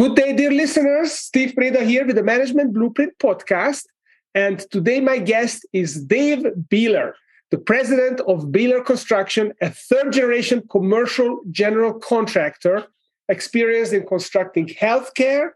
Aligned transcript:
Good 0.00 0.16
day, 0.16 0.32
dear 0.32 0.50
listeners. 0.50 1.12
Steve 1.12 1.52
Preda 1.54 1.86
here 1.86 2.06
with 2.06 2.16
the 2.16 2.22
Management 2.22 2.72
Blueprint 2.72 3.18
podcast. 3.18 3.84
And 4.34 4.60
today, 4.70 4.98
my 4.98 5.18
guest 5.18 5.66
is 5.74 6.02
Dave 6.02 6.46
Beeler, 6.70 7.12
the 7.50 7.58
president 7.58 8.20
of 8.20 8.46
Beeler 8.46 8.82
Construction, 8.82 9.52
a 9.60 9.68
third 9.68 10.14
generation 10.14 10.62
commercial 10.70 11.42
general 11.50 11.92
contractor 11.92 12.86
experienced 13.28 13.92
in 13.92 14.06
constructing 14.06 14.68
healthcare, 14.68 15.50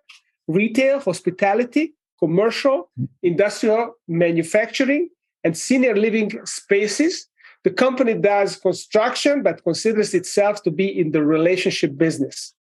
retail, 0.47 1.01
hospitality, 1.01 1.95
commercial, 2.19 2.91
industrial 3.23 3.95
manufacturing, 4.09 5.09
and 5.43 5.57
senior 5.57 5.97
living 5.97 6.31
spaces. 6.45 7.29
The 7.63 7.71
company 7.71 8.13
does 8.13 8.57
construction, 8.57 9.43
but 9.43 9.65
considers 9.65 10.13
itself 10.13 10.63
to 10.65 10.71
be 10.71 10.87
in 10.87 11.13
the 11.13 11.23
relationship 11.23 11.97
business. 11.97 12.53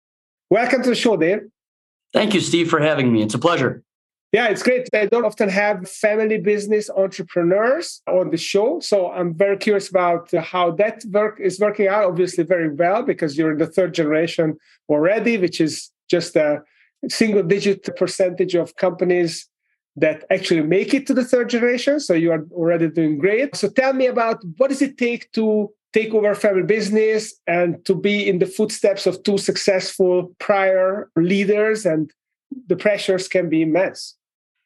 Welcome 0.49 0.85
to 0.85 0.91
the 0.91 0.95
show, 0.95 1.17
Dave. 1.17 1.41
Thank 2.13 2.35
you, 2.35 2.41
Steve, 2.41 2.69
for 2.69 2.81
having 2.81 3.13
me. 3.13 3.23
It's 3.23 3.35
a 3.35 3.39
pleasure. 3.39 3.83
Yeah, 4.33 4.49
it's 4.49 4.63
great. 4.63 4.89
I 4.95 5.05
don't 5.07 5.27
often 5.27 5.51
have 5.51 5.89
family 5.91 6.39
business 6.39 6.89
entrepreneurs 6.89 8.01
on 8.07 8.31
the 8.31 8.39
show. 8.39 8.81
So 8.81 9.11
I'm 9.11 9.35
very 9.35 9.59
curious 9.59 9.91
about 9.91 10.31
how 10.33 10.71
that 10.73 11.05
work 11.11 11.39
is 11.39 11.61
working 11.61 11.89
out. 11.89 12.05
Obviously, 12.05 12.45
very 12.45 12.71
well 12.75 13.03
because 13.03 13.37
you're 13.37 13.53
in 13.53 13.59
the 13.59 13.67
third 13.67 13.93
generation 13.93 14.57
already, 14.89 15.37
which 15.37 15.61
is 15.61 15.91
just 16.09 16.35
a 16.37 16.63
single 17.09 17.43
digit 17.43 17.95
percentage 17.97 18.55
of 18.55 18.75
companies 18.77 19.49
that 19.97 20.25
actually 20.31 20.63
make 20.63 20.95
it 20.95 21.07
to 21.09 21.15
the 21.15 21.25
third 21.25 21.51
generation. 21.51 22.01
So 22.01 22.15
you 22.15 22.33
are 22.33 22.47
already 22.53 22.89
doing 22.89 23.19
great. 23.19 23.55
So 23.55 23.69
tell 23.69 23.93
me 23.93 24.07
about 24.07 24.43
what 24.57 24.71
does 24.71 24.81
it 24.81 24.97
take 24.97 25.31
to 25.33 25.71
take 25.93 26.15
over 26.15 26.35
family 26.35 26.63
business 26.63 27.35
and 27.47 27.85
to 27.85 27.95
be 27.95 28.29
in 28.29 28.39
the 28.39 28.47
footsteps 28.47 29.07
of 29.07 29.23
two 29.23 29.39
successful 29.39 30.35
prior 30.39 31.11
leaders 31.17 31.85
and 31.85 32.11
the 32.67 32.77
pressures 32.77 33.29
can 33.29 33.49
be 33.49 33.63
immense. 33.63 34.17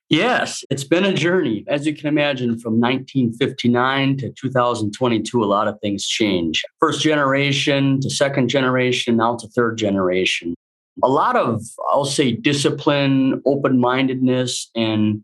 Yes, 0.09 0.65
it's 0.71 0.85
been 0.85 1.05
a 1.05 1.13
journey. 1.13 1.65
As 1.67 1.85
you 1.85 1.95
can 1.95 2.07
imagine, 2.07 2.59
from 2.61 2.81
1959 2.81 4.19
to 4.19 4.31
2022, 4.31 5.43
a 5.43 5.45
lot 5.45 5.67
of 5.67 5.81
things 5.81 6.07
change. 6.07 6.63
First 6.79 7.01
generation 7.03 8.01
to 8.03 8.09
second 8.09 8.49
generation, 8.49 9.17
now 9.17 9.37
to 9.37 9.49
third 9.49 9.79
generation. 9.79 10.55
A 11.03 11.09
lot 11.09 11.35
of, 11.35 11.61
I'll 11.91 12.05
say, 12.05 12.31
discipline, 12.33 13.43
open 13.47 13.81
mindedness, 13.81 14.71
and 14.77 15.23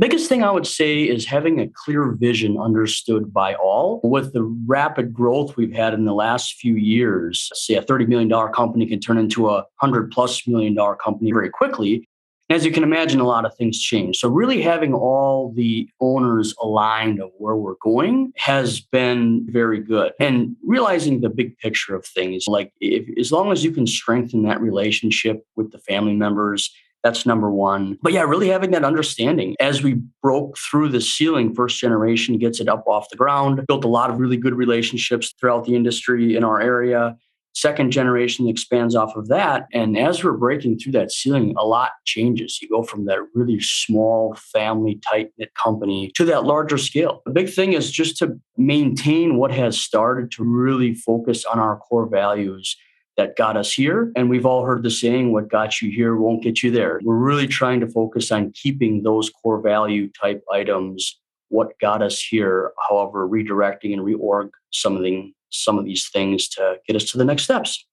biggest 0.00 0.28
thing 0.28 0.42
I 0.42 0.50
would 0.50 0.66
say 0.66 1.02
is 1.02 1.26
having 1.26 1.60
a 1.60 1.68
clear 1.68 2.12
vision 2.12 2.58
understood 2.58 3.32
by 3.32 3.54
all. 3.54 4.00
With 4.02 4.32
the 4.32 4.42
rapid 4.42 5.12
growth 5.12 5.56
we've 5.56 5.74
had 5.74 5.94
in 5.94 6.06
the 6.06 6.14
last 6.14 6.54
few 6.54 6.74
years, 6.74 7.50
say 7.54 7.74
a 7.74 7.82
$30 7.82 8.08
million 8.08 8.52
company 8.52 8.86
can 8.86 8.98
turn 8.98 9.18
into 9.18 9.48
a 9.48 9.64
100 9.80 10.10
plus 10.10 10.46
million 10.48 10.74
dollar 10.74 10.96
company 10.96 11.30
very 11.30 11.50
quickly 11.50 12.08
as 12.50 12.64
you 12.64 12.72
can 12.72 12.82
imagine, 12.82 13.20
a 13.20 13.26
lot 13.26 13.44
of 13.44 13.54
things 13.54 13.80
change. 13.80 14.18
So, 14.18 14.28
really 14.28 14.60
having 14.60 14.92
all 14.92 15.52
the 15.52 15.88
owners 16.00 16.52
aligned 16.60 17.20
of 17.20 17.30
where 17.38 17.54
we're 17.54 17.76
going 17.80 18.32
has 18.36 18.80
been 18.80 19.46
very 19.48 19.78
good. 19.78 20.12
And 20.18 20.56
realizing 20.64 21.20
the 21.20 21.30
big 21.30 21.56
picture 21.58 21.94
of 21.94 22.04
things, 22.04 22.46
like 22.48 22.72
if, 22.80 23.08
as 23.16 23.30
long 23.30 23.52
as 23.52 23.62
you 23.62 23.70
can 23.70 23.86
strengthen 23.86 24.42
that 24.42 24.60
relationship 24.60 25.46
with 25.54 25.70
the 25.70 25.78
family 25.78 26.14
members, 26.14 26.72
that's 27.02 27.26
number 27.26 27.50
one. 27.50 27.98
But 28.02 28.12
yeah, 28.12 28.22
really 28.22 28.48
having 28.48 28.70
that 28.72 28.84
understanding. 28.84 29.56
As 29.58 29.82
we 29.82 30.00
broke 30.22 30.56
through 30.58 30.90
the 30.90 31.00
ceiling, 31.00 31.54
first 31.54 31.78
generation 31.78 32.38
gets 32.38 32.60
it 32.60 32.68
up 32.68 32.84
off 32.86 33.08
the 33.10 33.16
ground, 33.16 33.66
built 33.66 33.84
a 33.84 33.88
lot 33.88 34.10
of 34.10 34.18
really 34.18 34.36
good 34.36 34.54
relationships 34.54 35.32
throughout 35.38 35.64
the 35.64 35.74
industry 35.74 36.36
in 36.36 36.44
our 36.44 36.60
area 36.60 37.16
second 37.54 37.90
generation 37.90 38.48
expands 38.48 38.94
off 38.94 39.16
of 39.16 39.28
that. 39.28 39.66
And 39.72 39.98
as 39.98 40.22
we're 40.22 40.32
breaking 40.32 40.78
through 40.78 40.92
that 40.92 41.12
ceiling, 41.12 41.54
a 41.58 41.66
lot 41.66 41.90
changes. 42.04 42.58
You 42.60 42.68
go 42.68 42.82
from 42.82 43.06
that 43.06 43.18
really 43.34 43.60
small 43.60 44.34
family 44.52 45.00
tight 45.08 45.30
knit 45.38 45.50
company 45.54 46.10
to 46.16 46.24
that 46.26 46.44
larger 46.44 46.78
scale. 46.78 47.22
The 47.26 47.32
big 47.32 47.50
thing 47.50 47.72
is 47.72 47.90
just 47.90 48.16
to 48.18 48.38
maintain 48.56 49.36
what 49.36 49.52
has 49.52 49.80
started 49.80 50.30
to 50.32 50.44
really 50.44 50.94
focus 50.94 51.44
on 51.44 51.58
our 51.58 51.76
core 51.76 52.08
values 52.08 52.76
that 53.20 53.36
got 53.36 53.54
us 53.54 53.70
here. 53.70 54.10
And 54.16 54.30
we've 54.30 54.46
all 54.46 54.64
heard 54.64 54.82
the 54.82 54.90
saying, 54.90 55.30
what 55.30 55.48
got 55.48 55.82
you 55.82 55.90
here 55.90 56.16
won't 56.16 56.42
get 56.42 56.62
you 56.62 56.70
there. 56.70 57.00
We're 57.04 57.16
really 57.16 57.46
trying 57.46 57.80
to 57.80 57.86
focus 57.86 58.32
on 58.32 58.50
keeping 58.52 59.02
those 59.02 59.28
core 59.28 59.60
value 59.60 60.08
type 60.18 60.42
items 60.50 61.20
what 61.50 61.78
got 61.80 62.00
us 62.00 62.22
here, 62.22 62.72
however, 62.88 63.28
redirecting 63.28 63.92
and 63.92 64.00
reorg 64.00 64.50
something 64.70 65.34
some 65.50 65.78
of 65.78 65.84
these 65.84 66.08
things 66.08 66.48
to 66.48 66.76
get 66.86 66.96
us 66.96 67.04
to 67.10 67.18
the 67.18 67.24
next 67.24 67.42
steps. 67.42 67.84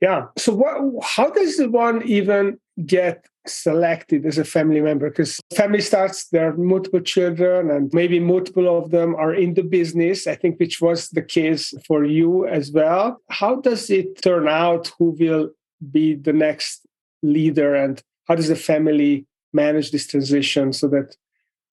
Yeah. 0.00 0.26
So 0.38 0.54
what 0.54 1.04
how 1.04 1.28
does 1.28 1.60
one 1.66 2.02
even 2.06 2.58
get 2.86 3.26
selected 3.46 4.26
as 4.26 4.38
a 4.38 4.44
family 4.44 4.80
member? 4.80 5.10
Because 5.10 5.40
family 5.54 5.80
starts, 5.80 6.28
there 6.28 6.48
are 6.48 6.56
multiple 6.56 7.00
children 7.00 7.70
and 7.70 7.92
maybe 7.92 8.18
multiple 8.18 8.78
of 8.78 8.90
them 8.90 9.14
are 9.16 9.34
in 9.34 9.54
the 9.54 9.62
business, 9.62 10.26
I 10.26 10.34
think 10.34 10.58
which 10.58 10.80
was 10.80 11.08
the 11.10 11.22
case 11.22 11.74
for 11.86 12.04
you 12.04 12.46
as 12.46 12.72
well. 12.72 13.20
How 13.30 13.56
does 13.56 13.90
it 13.90 14.22
turn 14.22 14.48
out 14.48 14.92
who 14.98 15.16
will 15.18 15.50
be 15.90 16.14
the 16.14 16.32
next 16.32 16.86
leader 17.22 17.74
and 17.74 18.02
how 18.28 18.34
does 18.34 18.48
the 18.48 18.56
family 18.56 19.26
manage 19.52 19.90
this 19.90 20.06
transition 20.06 20.72
so 20.72 20.88
that 20.88 21.16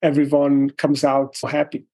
everyone 0.02 0.70
comes 0.72 1.04
out 1.04 1.38
happy? 1.50 1.86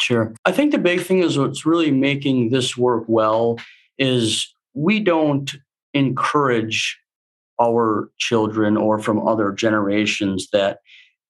Sure. 0.00 0.34
I 0.44 0.52
think 0.52 0.72
the 0.72 0.78
big 0.78 1.02
thing 1.02 1.20
is 1.20 1.38
what's 1.38 1.64
really 1.64 1.90
making 1.90 2.50
this 2.50 2.76
work 2.76 3.04
well 3.06 3.58
is 3.98 4.52
we 4.74 5.00
don't 5.00 5.54
encourage 5.92 6.98
our 7.60 8.10
children 8.18 8.76
or 8.76 8.98
from 8.98 9.26
other 9.26 9.52
generations 9.52 10.48
that 10.52 10.78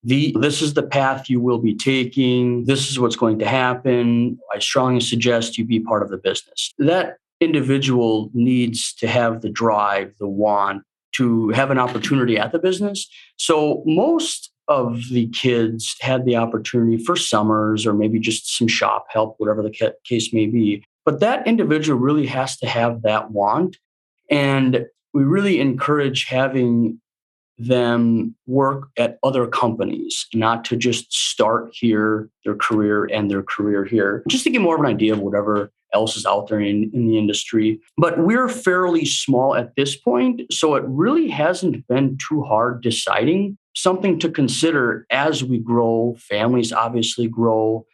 the 0.03 0.37
this 0.41 0.61
is 0.61 0.75
the 0.75 0.83
path 0.83 1.31
you 1.31 1.41
will 1.41 1.59
be 1.59 1.75
taking 1.75 2.65
this 2.65 2.91
is 2.91 2.99
what's 2.99 3.17
going 3.17 3.39
to 3.39 3.47
happen 3.47 4.39
i 4.55 4.59
strongly 4.59 5.01
suggest 5.01 5.57
you 5.59 5.65
be 5.65 5.81
part 5.81 6.03
of 6.03 6.11
the 6.11 6.19
business 6.19 6.73
that 6.79 7.17
individual 7.41 8.31
needs 8.35 8.93
to 8.95 9.07
have 9.07 9.41
the 9.41 9.51
drive 9.51 10.13
the 10.19 10.29
want 10.29 10.83
to 11.13 11.51
have 11.51 11.71
an 11.71 11.79
opportunity 11.79 12.39
at 12.39 12.53
the 12.53 12.59
business 12.59 13.09
so 13.37 13.83
most 13.87 14.51
of 14.69 15.09
the 15.11 15.29
kids 15.29 15.97
had 16.01 16.25
the 16.25 16.37
opportunity 16.37 17.03
for 17.03 17.17
summers 17.17 17.87
or 17.87 17.93
maybe 17.93 18.19
just 18.19 18.57
some 18.57 18.69
shop 18.69 19.07
help, 19.11 19.35
whatever 19.39 19.63
the 19.63 19.95
case 20.05 20.33
may 20.33 20.47
be. 20.47 20.85
But 21.05 21.21
that 21.21 21.47
individual 21.47 21.99
really 21.99 22.27
has 22.27 22.57
to 22.59 22.67
have 22.67 23.03
that 23.03 23.31
want. 23.31 23.77
And 24.31 24.87
we 25.15 25.23
really 25.23 25.61
encourage 25.61 26.27
having 26.27 27.01
them 27.57 28.35
work 28.47 28.89
at 28.99 29.19
other 29.23 29.47
companies, 29.47 30.27
not 30.35 30.65
to 30.65 30.77
just 30.77 31.13
start 31.13 31.71
here, 31.73 32.29
their 32.45 32.57
career 32.57 33.05
and 33.05 33.31
their 33.31 33.45
career 33.45 33.85
here, 33.85 34.25
just 34.29 34.43
to 34.45 34.51
get 34.51 34.61
more 34.61 34.75
of 34.75 34.81
an 34.81 34.87
idea 34.87 35.13
of 35.13 35.21
whatever 35.21 35.71
else 35.93 36.17
is 36.17 36.27
out 36.27 36.49
there 36.49 36.61
in, 36.61 36.91
in 36.93 37.07
the 37.07 37.17
industry. 37.17 37.81
But 37.97 38.19
we're 38.19 38.49
fairly 38.49 39.05
small 39.05 39.55
at 39.55 39.77
this 39.77 39.97
point. 39.97 40.43
So 40.51 40.75
it 40.75 40.83
really 40.87 41.29
hasn't 41.29 41.87
been 41.87 42.19
too 42.29 42.43
hard 42.43 42.83
deciding 42.83 43.57
something 43.77 44.19
to 44.19 44.29
consider 44.29 45.07
as 45.11 45.45
we 45.45 45.59
grow. 45.59 46.17
Families 46.19 46.73
obviously 46.73 47.29
grow. 47.29 47.87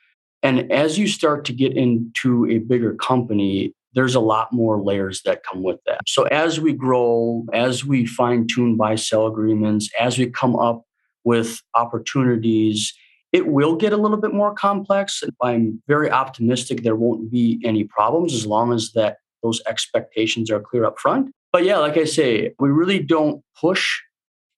And 0.43 0.73
as 0.73 0.99
you 0.99 1.07
start 1.07 1.45
to 1.47 1.53
get 1.53 1.77
into 1.77 2.47
a 2.47 2.59
bigger 2.59 2.95
company, 2.95 3.75
there's 3.95 4.15
a 4.15 4.21
lot 4.21 4.53
more 4.53 4.83
layers 4.83 5.23
that 5.23 5.43
come 5.43 5.63
with 5.63 5.79
that. 5.87 6.01
So 6.07 6.25
as 6.25 6.61
we 6.61 6.73
grow, 6.73 7.45
as 7.53 7.85
we 7.85 8.07
fine 8.07 8.47
tune 8.47 8.77
buy 8.77 8.95
sell 8.95 9.27
agreements, 9.27 9.91
as 9.99 10.19
we 10.19 10.31
come 10.31 10.57
up 10.57 10.85
with 11.25 11.61
opportunities, 11.75 12.93
it 13.33 13.47
will 13.47 13.77
get 13.77 13.93
a 13.93 13.97
little 13.97 14.17
bit 14.17 14.33
more 14.35 14.55
complex. 14.55 15.23
I'm 15.43 15.83
very 15.87 16.11
optimistic 16.11 16.83
there 16.83 16.97
won't 16.97 17.31
be 17.31 17.61
any 17.65 17.85
problems 17.85 18.35
as 18.35 18.47
long 18.47 18.73
as 18.73 18.93
that 18.93 19.19
those 19.43 19.61
expectations 19.69 20.51
are 20.51 20.61
clear 20.61 20.85
up 20.85 20.99
front. 20.99 21.33
But 21.53 21.65
yeah, 21.65 21.79
like 21.79 21.97
I 21.97 22.05
say, 22.05 22.53
we 22.59 22.71
really 22.71 23.01
don't 23.01 23.43
push 23.61 23.99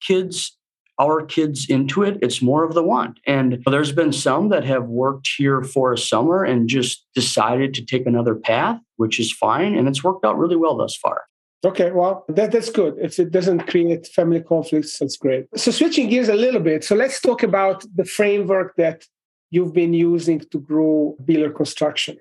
kids 0.02 0.56
our 0.98 1.24
kids 1.24 1.66
into 1.68 2.02
it. 2.02 2.18
It's 2.22 2.42
more 2.42 2.64
of 2.64 2.74
the 2.74 2.82
want. 2.82 3.18
And 3.26 3.62
there's 3.66 3.92
been 3.92 4.12
some 4.12 4.50
that 4.50 4.64
have 4.64 4.84
worked 4.84 5.28
here 5.36 5.62
for 5.62 5.92
a 5.92 5.98
summer 5.98 6.44
and 6.44 6.68
just 6.68 7.06
decided 7.14 7.74
to 7.74 7.84
take 7.84 8.06
another 8.06 8.34
path, 8.34 8.78
which 8.96 9.18
is 9.18 9.32
fine. 9.32 9.74
And 9.74 9.88
it's 9.88 10.04
worked 10.04 10.24
out 10.24 10.38
really 10.38 10.56
well 10.56 10.76
thus 10.76 10.96
far. 10.96 11.22
Okay, 11.64 11.92
well, 11.92 12.24
that, 12.28 12.50
that's 12.50 12.70
good. 12.70 12.96
If 13.00 13.20
it 13.20 13.30
doesn't 13.30 13.68
create 13.68 14.08
family 14.08 14.42
conflicts, 14.42 14.98
that's 14.98 15.16
great. 15.16 15.46
So, 15.54 15.70
switching 15.70 16.08
gears 16.08 16.28
a 16.28 16.34
little 16.34 16.60
bit, 16.60 16.82
so 16.82 16.96
let's 16.96 17.20
talk 17.20 17.44
about 17.44 17.84
the 17.94 18.04
framework 18.04 18.74
that 18.78 19.04
you've 19.50 19.72
been 19.72 19.94
using 19.94 20.40
to 20.40 20.58
grow 20.58 21.16
Beeler 21.24 21.54
Construction. 21.54 22.16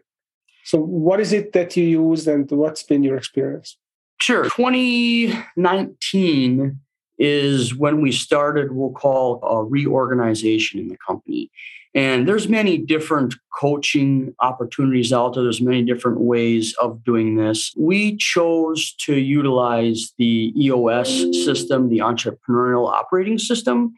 So, 0.63 0.79
what 0.79 1.19
is 1.19 1.33
it 1.33 1.53
that 1.53 1.75
you 1.75 1.85
use 1.85 2.27
and 2.27 2.51
what's 2.51 2.83
been 2.83 3.01
your 3.01 3.17
experience? 3.17 3.77
Sure. 4.21 4.43
2019 4.43 6.79
is 7.21 7.75
when 7.75 8.01
we 8.01 8.11
started, 8.11 8.71
we'll 8.71 8.91
call 8.91 9.39
a 9.43 9.63
reorganization 9.63 10.79
in 10.79 10.87
the 10.87 10.97
company. 10.97 11.51
And 11.93 12.27
there's 12.27 12.49
many 12.49 12.79
different 12.79 13.35
coaching 13.59 14.33
opportunities 14.39 15.13
out 15.13 15.35
there. 15.35 15.43
There's 15.43 15.61
many 15.61 15.83
different 15.83 16.21
ways 16.21 16.73
of 16.81 17.03
doing 17.03 17.35
this. 17.35 17.73
We 17.77 18.17
chose 18.17 18.95
to 19.01 19.15
utilize 19.19 20.13
the 20.17 20.51
EOS 20.57 21.09
system, 21.45 21.89
the 21.89 21.99
entrepreneurial 21.99 22.89
operating 22.89 23.37
system. 23.37 23.93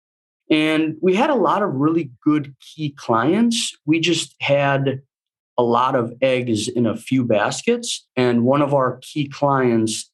And 0.50 0.96
we 1.02 1.16
had 1.16 1.30
a 1.30 1.36
lot 1.36 1.64
of 1.64 1.74
really 1.74 2.12
good 2.22 2.54
key 2.60 2.90
clients. 2.98 3.74
We 3.86 4.02
just 4.02 4.36
had 4.42 5.02
a 5.58 5.64
lot 5.64 5.96
of 5.96 6.14
eggs 6.22 6.68
in 6.68 6.86
a 6.86 6.98
few 6.98 7.24
baskets. 7.24 8.06
And 8.18 8.44
one 8.44 8.62
of 8.62 8.74
our 8.74 9.00
key 9.02 9.30
clients, 9.30 10.12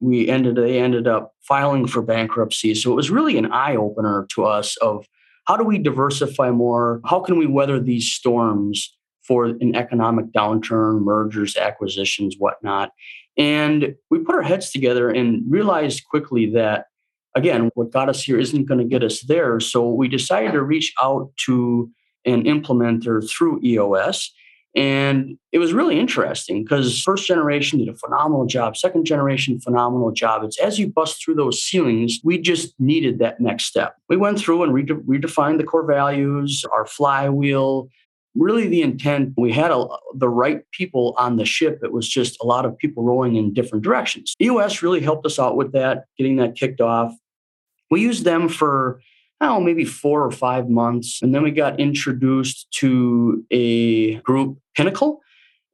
we 0.00 0.28
ended 0.28 0.56
they 0.56 0.78
ended 0.78 1.06
up 1.06 1.32
filing 1.46 1.86
for 1.86 2.02
bankruptcy. 2.02 2.74
So 2.74 2.92
it 2.92 2.96
was 2.96 3.10
really 3.10 3.38
an 3.38 3.50
eye 3.52 3.76
opener 3.76 4.26
to 4.34 4.44
us 4.44 4.76
of 4.78 5.06
how 5.46 5.56
do 5.56 5.64
we 5.64 5.78
diversify 5.78 6.50
more? 6.50 7.00
How 7.04 7.20
can 7.20 7.38
we 7.38 7.46
weather 7.46 7.80
these 7.80 8.10
storms 8.10 8.96
for 9.22 9.46
an 9.46 9.74
economic 9.74 10.26
downturn, 10.32 11.02
mergers, 11.02 11.56
acquisitions, 11.56 12.36
whatnot? 12.38 12.90
And 13.38 13.94
we 14.10 14.18
put 14.18 14.34
our 14.34 14.42
heads 14.42 14.70
together 14.70 15.10
and 15.10 15.42
realized 15.48 16.04
quickly 16.08 16.50
that, 16.52 16.86
again, 17.34 17.70
what 17.74 17.92
got 17.92 18.08
us 18.08 18.22
here 18.22 18.38
isn't 18.38 18.64
going 18.64 18.80
to 18.80 18.86
get 18.86 19.04
us 19.04 19.20
there. 19.22 19.60
So 19.60 19.88
we 19.88 20.08
decided 20.08 20.52
to 20.52 20.62
reach 20.62 20.92
out 21.00 21.30
to 21.46 21.90
an 22.24 22.44
implementer 22.44 23.28
through 23.28 23.60
EOS 23.62 24.32
and 24.76 25.38
it 25.52 25.58
was 25.58 25.72
really 25.72 25.98
interesting 25.98 26.62
because 26.62 27.00
first 27.00 27.26
generation 27.26 27.78
did 27.78 27.88
a 27.88 27.96
phenomenal 27.96 28.44
job, 28.44 28.76
second 28.76 29.06
generation, 29.06 29.58
phenomenal 29.58 30.12
job. 30.12 30.44
It's 30.44 30.60
as 30.60 30.78
you 30.78 30.86
bust 30.86 31.24
through 31.24 31.36
those 31.36 31.62
ceilings, 31.62 32.20
we 32.22 32.38
just 32.38 32.74
needed 32.78 33.18
that 33.20 33.40
next 33.40 33.64
step. 33.64 33.96
We 34.10 34.18
went 34.18 34.38
through 34.38 34.64
and 34.64 34.74
rede- 34.74 34.88
redefined 34.88 35.56
the 35.56 35.64
core 35.64 35.86
values, 35.86 36.62
our 36.70 36.84
flywheel, 36.84 37.88
really 38.34 38.68
the 38.68 38.82
intent 38.82 39.32
we 39.38 39.50
had 39.50 39.70
a, 39.70 39.86
the 40.14 40.28
right 40.28 40.60
people 40.72 41.14
on 41.16 41.36
the 41.36 41.46
ship 41.46 41.80
it 41.82 41.90
was 41.90 42.06
just 42.06 42.36
a 42.42 42.46
lot 42.46 42.66
of 42.66 42.76
people 42.76 43.02
rowing 43.02 43.34
in 43.36 43.52
different 43.54 43.82
directions 43.82 44.34
eos 44.42 44.82
really 44.82 45.00
helped 45.00 45.24
us 45.24 45.38
out 45.38 45.56
with 45.56 45.72
that 45.72 46.04
getting 46.18 46.36
that 46.36 46.54
kicked 46.54 46.82
off 46.82 47.14
we 47.90 48.02
used 48.02 48.24
them 48.24 48.48
for 48.48 49.00
oh, 49.40 49.60
maybe 49.60 49.84
four 49.84 50.24
or 50.24 50.30
five 50.30 50.68
months. 50.68 51.20
And 51.22 51.34
then 51.34 51.42
we 51.42 51.50
got 51.50 51.78
introduced 51.78 52.68
to 52.72 53.44
a 53.50 54.14
group, 54.16 54.58
Pinnacle. 54.74 55.20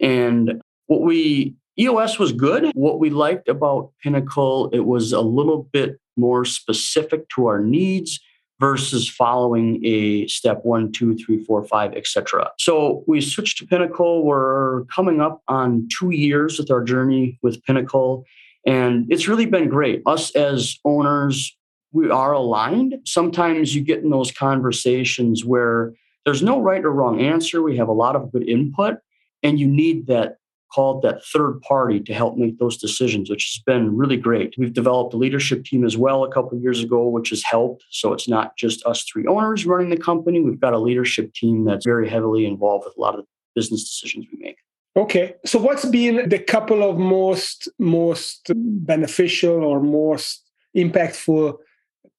And 0.00 0.61
what 0.87 1.03
we, 1.03 1.55
EOS 1.79 2.19
was 2.19 2.32
good. 2.32 2.73
What 2.75 2.99
we 2.99 3.11
liked 3.11 3.49
about 3.49 3.93
Pinnacle, 4.03 4.69
it 4.70 4.85
was 4.85 5.12
a 5.12 5.20
little 5.20 5.69
bit 5.73 5.99
more 6.17 6.44
specific 6.44 7.29
to 7.31 7.47
our 7.47 7.61
needs 7.61 8.20
versus 8.61 9.09
following 9.09 9.85
a 9.85 10.26
step 10.29 10.61
one, 10.62 10.93
two, 10.93 11.17
three, 11.17 11.43
four, 11.44 11.64
five, 11.64 11.94
etc. 11.94 12.49
So 12.59 13.03
we 13.09 13.20
switched 13.20 13.59
to 13.59 13.67
Pinnacle. 13.67 14.25
We're 14.25 14.85
coming 14.85 15.20
up 15.20 15.43
on 15.49 15.88
two 15.99 16.11
years 16.11 16.59
with 16.59 16.70
our 16.70 16.82
journey 16.85 17.38
with 17.43 17.62
Pinnacle. 17.64 18.25
And 18.64 19.06
it's 19.11 19.26
really 19.26 19.47
been 19.47 19.69
great. 19.69 20.03
Us 20.06 20.31
as 20.37 20.76
owners, 20.85 21.56
we 21.92 22.10
are 22.10 22.32
aligned. 22.32 22.96
Sometimes 23.04 23.74
you 23.74 23.82
get 23.82 24.02
in 24.02 24.10
those 24.10 24.32
conversations 24.32 25.44
where 25.44 25.92
there's 26.24 26.42
no 26.42 26.60
right 26.60 26.84
or 26.84 26.92
wrong 26.92 27.20
answer. 27.20 27.62
We 27.62 27.76
have 27.76 27.88
a 27.88 27.92
lot 27.92 28.16
of 28.16 28.32
good 28.32 28.48
input, 28.48 28.96
and 29.42 29.58
you 29.58 29.66
need 29.66 30.06
that 30.06 30.36
called 30.72 31.02
that 31.02 31.24
third 31.24 31.60
party 31.60 32.00
to 32.00 32.14
help 32.14 32.36
make 32.36 32.58
those 32.58 32.78
decisions, 32.78 33.28
which 33.28 33.52
has 33.52 33.62
been 33.64 33.94
really 33.94 34.16
great. 34.16 34.54
We've 34.56 34.72
developed 34.72 35.12
a 35.12 35.18
leadership 35.18 35.64
team 35.64 35.84
as 35.84 35.98
well 35.98 36.24
a 36.24 36.32
couple 36.32 36.56
of 36.56 36.62
years 36.62 36.82
ago, 36.82 37.06
which 37.08 37.28
has 37.28 37.42
helped. 37.42 37.84
So 37.90 38.12
it's 38.14 38.28
not 38.28 38.56
just 38.56 38.84
us 38.86 39.04
three 39.04 39.26
owners 39.26 39.66
running 39.66 39.90
the 39.90 39.98
company. 39.98 40.40
We've 40.40 40.60
got 40.60 40.72
a 40.72 40.78
leadership 40.78 41.34
team 41.34 41.64
that's 41.66 41.84
very 41.84 42.08
heavily 42.08 42.46
involved 42.46 42.86
with 42.86 42.96
a 42.96 43.00
lot 43.00 43.14
of 43.14 43.20
the 43.20 43.26
business 43.54 43.86
decisions 43.86 44.26
we 44.32 44.38
make. 44.42 44.56
Okay. 44.96 45.34
So 45.44 45.58
what's 45.58 45.84
been 45.84 46.28
the 46.28 46.38
couple 46.38 46.88
of 46.88 46.98
most 46.98 47.68
most 47.78 48.50
beneficial 48.54 49.64
or 49.64 49.80
most 49.80 50.50
impactful 50.76 51.56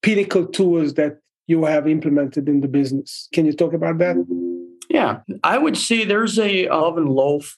pinnacle 0.04 0.46
tools 0.46 0.94
that 0.94 1.18
you 1.46 1.64
have 1.64 1.88
implemented 1.88 2.46
in 2.46 2.60
the 2.60 2.68
business. 2.68 3.28
Can 3.32 3.46
you 3.46 3.54
talk 3.54 3.72
about 3.72 3.96
that? 3.98 4.16
Yeah, 4.90 5.20
I 5.42 5.56
would 5.56 5.78
say 5.78 6.04
there's 6.04 6.38
a 6.38 6.66
oven 6.68 7.06
loaf 7.06 7.56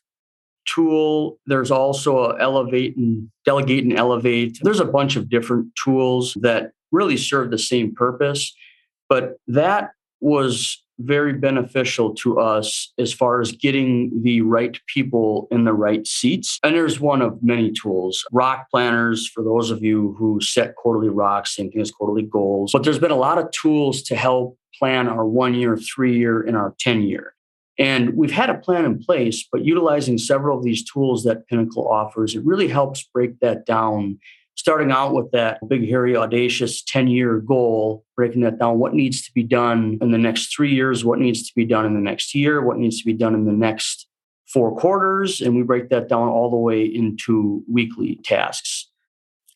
tool. 0.64 1.38
There's 1.46 1.72
also 1.72 2.31
a 2.31 2.40
elevate 2.40 2.96
and 2.96 3.28
delegate 3.44 3.82
and 3.82 3.98
elevate. 3.98 4.58
There's 4.62 4.81
a 4.81 4.84
bunch 4.84 5.16
of 5.16 5.28
different 5.28 5.72
tools 5.84 6.37
that 6.40 6.70
really 6.93 7.16
serve 7.16 7.50
the 7.50 7.58
same 7.58 7.94
purpose, 7.94 8.54
but 9.08 9.38
that 9.49 9.90
was 10.20 10.84
very 10.98 11.32
beneficial 11.32 12.14
to 12.14 12.38
us 12.40 12.93
as 12.98 13.12
far 13.12 13.40
as 13.40 13.52
getting 13.52 14.22
the 14.22 14.40
right 14.43 14.81
people 14.87 15.48
in 15.50 15.64
the 15.64 15.72
right 15.72 16.06
seats. 16.06 16.58
And 16.62 16.75
there's 16.75 17.00
one 17.00 17.22
of 17.22 17.43
many 17.43 17.72
tools. 17.72 18.25
Rock 18.32 18.66
planners, 18.70 19.28
for 19.28 19.43
those 19.43 19.70
of 19.70 19.82
you 19.82 20.14
who 20.19 20.40
set 20.40 20.76
quarterly 20.76 21.08
rocks, 21.08 21.56
same 21.56 21.70
thing 21.70 21.81
as 21.81 21.90
quarterly 21.90 22.22
goals. 22.22 22.72
But 22.72 22.84
there's 22.84 22.98
been 22.98 23.10
a 23.10 23.16
lot 23.16 23.38
of 23.38 23.50
tools 23.50 24.02
to 24.04 24.16
help 24.16 24.58
plan 24.78 25.08
our 25.08 25.26
one 25.26 25.54
year, 25.54 25.76
three 25.76 26.16
year, 26.16 26.43
and 26.43 26.56
our 26.56 26.75
10 26.78 27.02
year. 27.02 27.34
And 27.78 28.16
we've 28.16 28.32
had 28.32 28.49
a 28.49 28.54
plan 28.58 28.87
in 28.87 28.99
place, 28.99 29.46
but 29.50 29.64
utilizing 29.64 30.16
several 30.16 30.56
of 30.58 30.64
these 30.64 30.82
tools 30.90 31.25
that 31.25 31.46
Pinnacle 31.46 31.87
offers, 31.87 32.34
it 32.34 32.44
really 32.44 32.69
helps 32.69 33.02
break 33.02 33.38
that 33.40 33.66
down 33.66 34.19
starting 34.66 34.90
out 34.90 35.14
with 35.14 35.30
that 35.30 35.60
big, 35.68 35.88
hairy, 35.88 36.16
audacious 36.16 36.82
10 36.82 37.06
year 37.06 37.38
goal, 37.38 38.04
breaking 38.16 38.40
that 38.40 38.58
down. 38.58 38.80
What 38.80 38.94
needs 38.94 39.24
to 39.24 39.32
be 39.32 39.44
done 39.44 39.96
in 40.00 40.10
the 40.10 40.18
next 40.18 40.52
three 40.52 40.74
years? 40.74 41.04
What 41.04 41.20
needs 41.20 41.46
to 41.46 41.54
be 41.54 41.64
done 41.64 41.86
in 41.86 41.94
the 41.94 42.00
next 42.00 42.34
year? 42.34 42.60
What 42.60 42.76
needs 42.76 42.98
to 42.98 43.04
be 43.04 43.12
done 43.12 43.34
in 43.34 43.44
the 43.44 43.52
next 43.52 44.08
four 44.52 44.76
quarters? 44.76 45.40
And 45.40 45.54
we 45.54 45.62
break 45.62 45.88
that 45.90 46.08
down 46.08 46.26
all 46.26 46.50
the 46.50 46.56
way 46.56 46.82
into 46.84 47.62
weekly 47.72 48.18
tasks. 48.24 48.90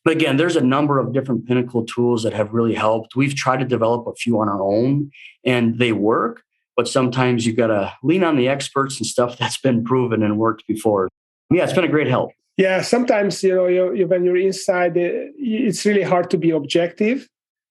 But 0.05 0.13
again, 0.13 0.37
there's 0.37 0.55
a 0.55 0.61
number 0.61 0.97
of 0.97 1.11
different 1.11 1.45
Pinnacle 1.45 1.85
tools 1.85 2.23
that 2.23 2.31
have 2.31 2.53
really 2.53 2.73
helped. 2.73 3.13
We've 3.13 3.35
tried 3.35 3.59
to 3.59 3.65
develop 3.65 4.07
a 4.07 4.15
few 4.15 4.39
on 4.39 4.47
our 4.47 4.63
own 4.63 5.11
and 5.45 5.77
they 5.77 5.91
work, 5.91 6.41
but 6.77 6.87
sometimes 6.87 7.45
you've 7.45 7.57
got 7.57 7.67
to 7.67 7.93
lean 8.01 8.23
on 8.23 8.37
the 8.37 8.47
experts 8.47 8.97
and 8.97 9.05
stuff 9.05 9.37
that's 9.37 9.59
been 9.59 9.83
proven 9.83 10.23
and 10.23 10.37
worked 10.37 10.65
before. 10.67 11.09
Yeah, 11.49 11.65
it's 11.65 11.73
been 11.73 11.83
a 11.83 11.89
great 11.89 12.07
help. 12.07 12.31
Yeah, 12.61 12.83
sometimes 12.83 13.41
you 13.41 13.55
know 13.55 13.65
you, 13.65 13.91
you, 13.95 14.05
when 14.07 14.23
you're 14.23 14.37
inside, 14.37 14.93
it's 14.95 15.83
really 15.83 16.03
hard 16.03 16.29
to 16.29 16.37
be 16.37 16.51
objective 16.51 17.27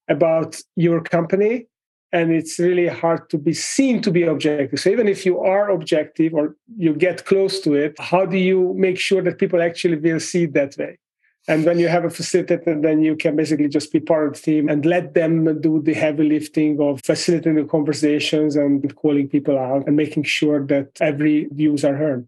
about 0.08 0.60
your 0.74 1.00
company, 1.00 1.68
and 2.10 2.32
it's 2.32 2.58
really 2.58 2.88
hard 2.88 3.30
to 3.30 3.38
be 3.38 3.54
seen 3.54 4.02
to 4.02 4.10
be 4.10 4.24
objective. 4.24 4.80
So 4.80 4.90
even 4.90 5.06
if 5.06 5.24
you 5.24 5.38
are 5.38 5.70
objective 5.70 6.34
or 6.34 6.56
you 6.76 6.92
get 6.92 7.24
close 7.24 7.60
to 7.60 7.74
it, 7.74 7.94
how 8.00 8.26
do 8.26 8.36
you 8.36 8.74
make 8.76 8.98
sure 8.98 9.22
that 9.22 9.38
people 9.38 9.62
actually 9.62 9.98
will 10.06 10.18
see 10.18 10.42
it 10.48 10.54
that 10.54 10.76
way? 10.76 10.98
And 11.46 11.64
when 11.64 11.78
you 11.78 11.86
have 11.86 12.04
a 12.04 12.08
facilitator, 12.08 12.82
then 12.82 13.00
you 13.00 13.14
can 13.14 13.36
basically 13.36 13.68
just 13.68 13.92
be 13.92 14.00
part 14.00 14.26
of 14.26 14.32
the 14.34 14.40
team 14.40 14.68
and 14.68 14.84
let 14.84 15.14
them 15.14 15.60
do 15.60 15.80
the 15.80 15.94
heavy 15.94 16.24
lifting 16.28 16.80
of 16.80 17.00
facilitating 17.04 17.54
the 17.54 17.64
conversations 17.76 18.56
and 18.56 18.92
calling 18.96 19.28
people 19.28 19.56
out 19.56 19.86
and 19.86 19.94
making 19.94 20.24
sure 20.24 20.66
that 20.66 20.88
every 21.00 21.46
views 21.52 21.84
are 21.84 21.94
heard. 21.94 22.26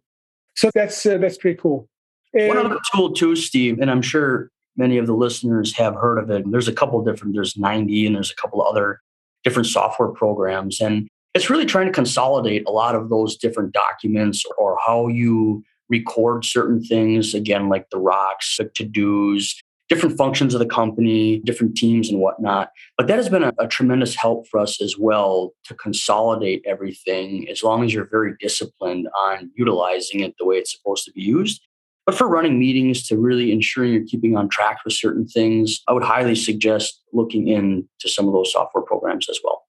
So 0.55 0.71
that's 0.73 1.05
uh, 1.05 1.19
that's 1.19 1.39
pretty 1.39 1.59
cool. 1.61 1.89
And 2.35 2.49
One 2.49 2.59
other 2.59 2.79
tool 2.93 3.13
too, 3.13 3.37
Steve, 3.37 3.79
and 3.81 3.91
I'm 3.91 4.03
sure 4.03 4.51
many 4.77 4.99
of 4.99 5.07
the 5.07 5.15
listeners 5.15 5.75
have 5.77 5.95
heard 5.95 6.19
of 6.19 6.31
it. 6.31 6.51
There's 6.51 6.69
a 6.69 6.73
couple 6.73 7.03
different, 7.05 7.35
there's 7.35 7.57
90 7.57 8.07
and 8.07 8.17
there's 8.17 8.31
a 8.31 8.37
couple 8.37 8.63
other 8.63 9.01
different 9.45 9.67
software 9.67 10.09
programs. 10.09 10.81
And 10.81 11.09
it's 11.35 11.51
really 11.51 11.67
trying 11.67 11.87
to 11.87 11.93
consolidate 11.93 12.65
a 12.67 12.71
lot 12.71 12.95
of 12.95 13.09
those 13.09 13.37
different 13.37 13.73
documents 13.73 14.45
or 14.59 14.79
how 14.85 15.09
you 15.09 15.63
record 15.89 16.45
certain 16.45 16.83
things, 16.83 17.35
again, 17.35 17.69
like 17.69 17.91
the 17.91 17.99
rocks, 17.99 18.57
the 18.57 18.71
to-dos, 18.75 19.61
different 19.89 20.17
functions 20.17 20.55
of 20.55 20.59
the 20.59 20.67
company, 20.67 21.41
different 21.41 21.77
teams 21.77 22.09
and 22.09 22.19
whatnot. 22.19 22.71
But 22.97 23.09
that 23.09 23.17
has 23.17 23.29
been 23.29 23.43
a, 23.43 23.53
a, 23.59 23.69
tremendous 23.69 24.15
help 24.15 24.49
for 24.49 24.59
us 24.59 24.81
as 24.81 24.97
well 24.97 25.53
to 25.65 25.75
consolidate 25.75 26.63
everything 26.67 27.47
as 27.51 27.63
long 27.63 27.85
as 27.85 27.93
you're 27.93 28.09
very 28.09 28.35
disciplined 28.41 29.09
on 29.15 29.51
utilizing 29.55 30.21
it 30.21 30.35
the 30.39 30.47
way 30.47 30.57
it's 30.57 30.73
supposed 30.73 31.05
to 31.05 31.13
be 31.13 31.21
used. 31.21 31.61
But 32.05 32.17
for 32.17 32.27
running 32.29 32.59
meetings 32.59 33.07
to 33.09 33.17
really 33.17 33.53
ensuring 33.53 33.93
you're 33.93 34.05
keeping 34.05 34.37
on 34.37 34.49
track 34.49 34.79
with 34.85 34.95
certain 34.95 35.27
things, 35.27 35.83
I 35.87 35.93
would 35.93 36.03
highly 36.03 36.35
suggest 36.35 37.01
looking 37.13 37.47
into 37.49 38.09
some 38.09 38.27
of 38.27 38.35
those 38.35 38.53
software 38.53 38.83
programs 38.83 39.29
as 39.29 39.39
well. 39.45 39.63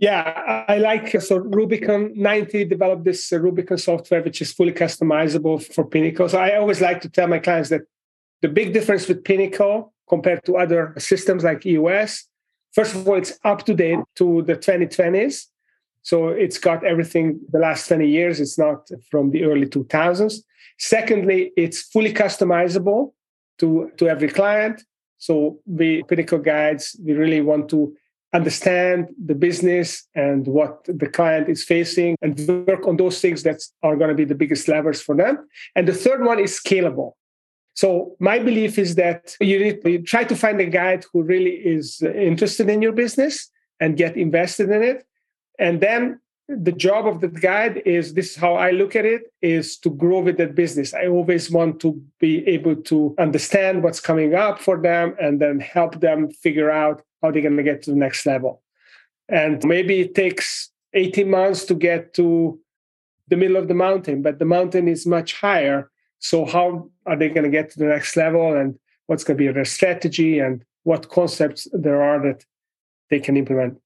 Yeah, 0.00 0.64
I 0.66 0.78
like 0.78 1.20
so 1.20 1.36
Rubicon 1.36 2.12
90 2.16 2.64
developed 2.64 3.04
this 3.04 3.32
uh, 3.32 3.38
Rubicon 3.38 3.78
software, 3.78 4.22
which 4.22 4.42
is 4.42 4.52
fully 4.52 4.72
customizable 4.72 5.62
for 5.72 5.84
Pinnacle. 5.84 6.28
So 6.28 6.38
I 6.38 6.56
always 6.56 6.80
like 6.80 7.00
to 7.02 7.08
tell 7.08 7.28
my 7.28 7.38
clients 7.38 7.68
that 7.68 7.82
the 8.42 8.48
big 8.48 8.72
difference 8.72 9.06
with 9.06 9.22
Pinnacle 9.22 9.94
compared 10.08 10.44
to 10.46 10.56
other 10.56 10.94
systems 10.98 11.44
like 11.44 11.64
EOS, 11.64 12.24
first 12.72 12.94
of 12.94 13.06
all, 13.06 13.14
it's 13.14 13.38
up 13.44 13.64
to 13.66 13.74
date 13.74 14.00
to 14.16 14.42
the 14.42 14.56
2020s. 14.56 15.44
So 16.02 16.28
it's 16.28 16.58
got 16.58 16.84
everything 16.84 17.40
the 17.52 17.60
last 17.60 17.86
20 17.86 18.06
years. 18.08 18.40
It's 18.40 18.58
not 18.58 18.88
from 19.10 19.30
the 19.30 19.44
early 19.44 19.66
2000s. 19.66 20.40
Secondly, 20.78 21.52
it's 21.56 21.82
fully 21.82 22.12
customizable 22.12 23.12
to, 23.58 23.90
to 23.96 24.08
every 24.08 24.28
client. 24.28 24.82
So 25.18 25.60
we 25.66 26.02
Pinnacle 26.04 26.38
Guides, 26.38 26.96
we 27.02 27.14
really 27.14 27.40
want 27.40 27.68
to 27.70 27.94
understand 28.34 29.08
the 29.24 29.34
business 29.34 30.06
and 30.14 30.46
what 30.48 30.84
the 30.84 31.06
client 31.06 31.48
is 31.48 31.64
facing 31.64 32.16
and 32.20 32.38
work 32.66 32.86
on 32.86 32.96
those 32.96 33.20
things 33.20 33.44
that 33.44 33.62
are 33.84 33.96
going 33.96 34.08
to 34.08 34.14
be 34.14 34.24
the 34.24 34.34
biggest 34.34 34.66
levers 34.66 35.00
for 35.00 35.16
them. 35.16 35.46
And 35.76 35.86
the 35.86 35.94
third 35.94 36.24
one 36.24 36.40
is 36.40 36.60
scalable. 36.60 37.12
So 37.74 38.16
my 38.20 38.38
belief 38.40 38.78
is 38.78 38.96
that 38.96 39.36
you 39.40 39.58
need 39.58 39.82
to 39.84 40.02
try 40.02 40.24
to 40.24 40.36
find 40.36 40.60
a 40.60 40.66
guide 40.66 41.04
who 41.12 41.22
really 41.22 41.54
is 41.54 42.02
interested 42.02 42.68
in 42.68 42.82
your 42.82 42.92
business 42.92 43.50
and 43.80 43.96
get 43.96 44.16
invested 44.16 44.70
in 44.70 44.82
it. 44.82 45.04
And 45.58 45.80
then 45.80 46.20
the 46.48 46.72
job 46.72 47.06
of 47.06 47.20
the 47.20 47.28
guide 47.28 47.82
is 47.86 48.12
this 48.12 48.32
is 48.32 48.36
how 48.36 48.54
I 48.54 48.70
look 48.70 48.94
at 48.94 49.06
it 49.06 49.32
is 49.40 49.78
to 49.78 49.90
grow 49.90 50.20
with 50.20 50.36
that 50.38 50.54
business. 50.54 50.92
I 50.92 51.06
always 51.06 51.50
want 51.50 51.80
to 51.80 52.00
be 52.20 52.46
able 52.46 52.76
to 52.76 53.14
understand 53.18 53.82
what's 53.82 54.00
coming 54.00 54.34
up 54.34 54.60
for 54.60 54.80
them 54.80 55.16
and 55.20 55.40
then 55.40 55.60
help 55.60 56.00
them 56.00 56.30
figure 56.30 56.70
out 56.70 57.02
how 57.22 57.30
they're 57.30 57.42
going 57.42 57.56
to 57.56 57.62
get 57.62 57.82
to 57.82 57.90
the 57.90 57.96
next 57.96 58.26
level. 58.26 58.62
And 59.28 59.64
maybe 59.64 60.00
it 60.00 60.14
takes 60.14 60.70
18 60.92 61.30
months 61.30 61.64
to 61.64 61.74
get 61.74 62.12
to 62.14 62.60
the 63.28 63.36
middle 63.36 63.56
of 63.56 63.68
the 63.68 63.74
mountain, 63.74 64.20
but 64.20 64.38
the 64.38 64.44
mountain 64.44 64.86
is 64.86 65.06
much 65.06 65.40
higher. 65.40 65.90
So, 66.18 66.44
how 66.44 66.90
are 67.06 67.16
they 67.16 67.30
going 67.30 67.44
to 67.44 67.50
get 67.50 67.70
to 67.70 67.78
the 67.78 67.86
next 67.86 68.16
level 68.16 68.54
and 68.54 68.78
what's 69.06 69.24
going 69.24 69.38
to 69.38 69.44
be 69.44 69.50
their 69.50 69.64
strategy 69.64 70.40
and 70.40 70.62
what 70.82 71.08
concepts 71.08 71.66
there 71.72 72.02
are 72.02 72.22
that 72.22 72.44
they 73.08 73.18
can 73.18 73.38
implement? 73.38 73.78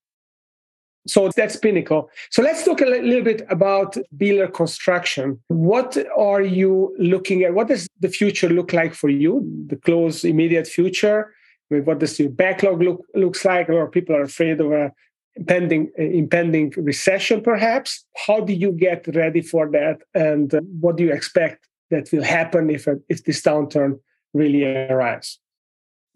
So 1.06 1.30
that's 1.34 1.56
Pinnacle. 1.56 2.10
So 2.30 2.42
let's 2.42 2.64
talk 2.64 2.80
a 2.80 2.84
little 2.84 3.22
bit 3.22 3.42
about 3.48 3.96
Beeler 4.16 4.52
Construction. 4.52 5.40
What 5.48 5.96
are 6.16 6.42
you 6.42 6.94
looking 6.98 7.44
at? 7.44 7.54
What 7.54 7.68
does 7.68 7.88
the 8.00 8.08
future 8.08 8.48
look 8.48 8.72
like 8.72 8.94
for 8.94 9.08
you? 9.08 9.42
The 9.68 9.76
close, 9.76 10.24
immediate 10.24 10.66
future? 10.66 11.32
I 11.70 11.74
mean, 11.74 11.84
what 11.84 11.98
does 11.98 12.18
your 12.18 12.30
backlog 12.30 12.82
look 12.82 13.04
looks 13.14 13.44
like? 13.44 13.68
A 13.68 13.72
lot 13.72 13.82
of 13.82 13.92
people 13.92 14.16
are 14.16 14.22
afraid 14.22 14.60
of 14.60 14.72
a 14.72 14.92
impending 15.36 15.90
impending 15.96 16.72
recession, 16.76 17.42
perhaps. 17.42 18.04
How 18.26 18.40
do 18.40 18.52
you 18.52 18.72
get 18.72 19.06
ready 19.14 19.40
for 19.40 19.70
that? 19.70 19.98
And 20.14 20.52
uh, 20.54 20.60
what 20.80 20.96
do 20.96 21.04
you 21.04 21.12
expect 21.12 21.68
that 21.90 22.10
will 22.12 22.24
happen 22.24 22.70
if 22.70 22.86
if 23.08 23.24
this 23.24 23.40
downturn 23.42 23.98
really 24.34 24.64
arrives? 24.64 25.38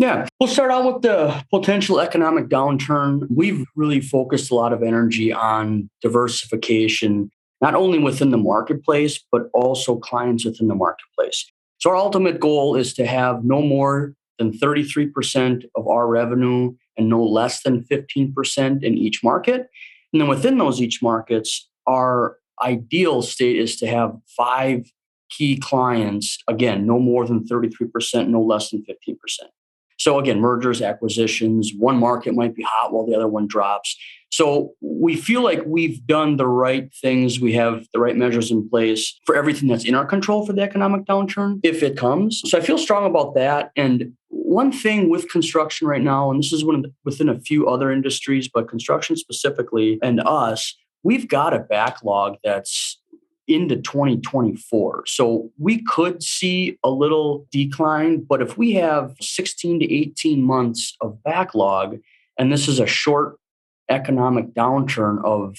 Yeah, 0.02 0.26
we'll 0.40 0.48
start 0.48 0.72
out 0.72 0.94
with 0.94 1.02
the 1.02 1.44
potential 1.48 2.00
economic 2.00 2.48
downturn. 2.48 3.28
We've 3.32 3.64
really 3.76 4.00
focused 4.00 4.50
a 4.50 4.54
lot 4.56 4.72
of 4.72 4.82
energy 4.82 5.32
on 5.32 5.88
diversification, 6.00 7.30
not 7.60 7.76
only 7.76 8.00
within 8.00 8.32
the 8.32 8.36
marketplace, 8.36 9.22
but 9.30 9.42
also 9.54 9.94
clients 9.94 10.44
within 10.44 10.66
the 10.66 10.74
marketplace. 10.74 11.48
So, 11.78 11.90
our 11.90 11.96
ultimate 11.96 12.40
goal 12.40 12.74
is 12.74 12.92
to 12.94 13.06
have 13.06 13.44
no 13.44 13.62
more 13.62 14.14
than 14.40 14.50
33% 14.50 15.66
of 15.76 15.86
our 15.86 16.08
revenue 16.08 16.74
and 16.96 17.08
no 17.08 17.22
less 17.22 17.62
than 17.62 17.84
15% 17.84 18.82
in 18.82 18.98
each 18.98 19.22
market. 19.22 19.68
And 20.12 20.20
then 20.20 20.26
within 20.26 20.58
those 20.58 20.82
each 20.82 21.00
markets, 21.00 21.70
our 21.86 22.38
ideal 22.60 23.22
state 23.22 23.54
is 23.54 23.76
to 23.76 23.86
have 23.86 24.16
five 24.36 24.90
key 25.30 25.58
clients, 25.58 26.38
again, 26.48 26.88
no 26.88 26.98
more 26.98 27.24
than 27.24 27.44
33%, 27.44 28.26
no 28.26 28.42
less 28.42 28.70
than 28.70 28.84
15%. 28.84 29.16
So 29.98 30.18
again, 30.18 30.40
mergers, 30.40 30.82
acquisitions, 30.82 31.72
one 31.76 31.96
market 31.96 32.34
might 32.34 32.54
be 32.54 32.62
hot 32.62 32.92
while 32.92 33.06
the 33.06 33.14
other 33.14 33.28
one 33.28 33.46
drops. 33.46 33.96
So 34.30 34.72
we 34.80 35.14
feel 35.14 35.42
like 35.42 35.62
we've 35.66 36.04
done 36.06 36.38
the 36.38 36.46
right 36.46 36.90
things. 37.02 37.38
We 37.38 37.52
have 37.52 37.86
the 37.92 38.00
right 38.00 38.16
measures 38.16 38.50
in 38.50 38.68
place 38.68 39.18
for 39.26 39.36
everything 39.36 39.68
that's 39.68 39.84
in 39.84 39.94
our 39.94 40.06
control 40.06 40.46
for 40.46 40.54
the 40.54 40.62
economic 40.62 41.04
downturn 41.04 41.60
if 41.62 41.82
it 41.82 41.98
comes. 41.98 42.40
So 42.46 42.56
I 42.56 42.62
feel 42.62 42.78
strong 42.78 43.04
about 43.04 43.34
that. 43.34 43.72
And 43.76 44.14
one 44.28 44.72
thing 44.72 45.10
with 45.10 45.30
construction 45.30 45.86
right 45.86 46.02
now, 46.02 46.30
and 46.30 46.42
this 46.42 46.52
is 46.52 46.64
one 46.64 46.84
within 47.04 47.28
a 47.28 47.40
few 47.40 47.68
other 47.68 47.92
industries, 47.92 48.48
but 48.48 48.68
construction 48.68 49.16
specifically 49.16 49.98
and 50.02 50.20
us, 50.20 50.74
we've 51.02 51.28
got 51.28 51.52
a 51.52 51.58
backlog 51.58 52.36
that's 52.42 53.01
into 53.48 53.76
2024. 53.76 55.04
So 55.06 55.50
we 55.58 55.82
could 55.82 56.22
see 56.22 56.78
a 56.84 56.90
little 56.90 57.46
decline, 57.50 58.20
but 58.20 58.40
if 58.40 58.56
we 58.56 58.72
have 58.72 59.14
16 59.20 59.80
to 59.80 59.92
18 59.92 60.42
months 60.42 60.96
of 61.00 61.22
backlog, 61.22 61.98
and 62.38 62.52
this 62.52 62.68
is 62.68 62.78
a 62.78 62.86
short 62.86 63.36
economic 63.88 64.54
downturn 64.54 65.22
of 65.24 65.56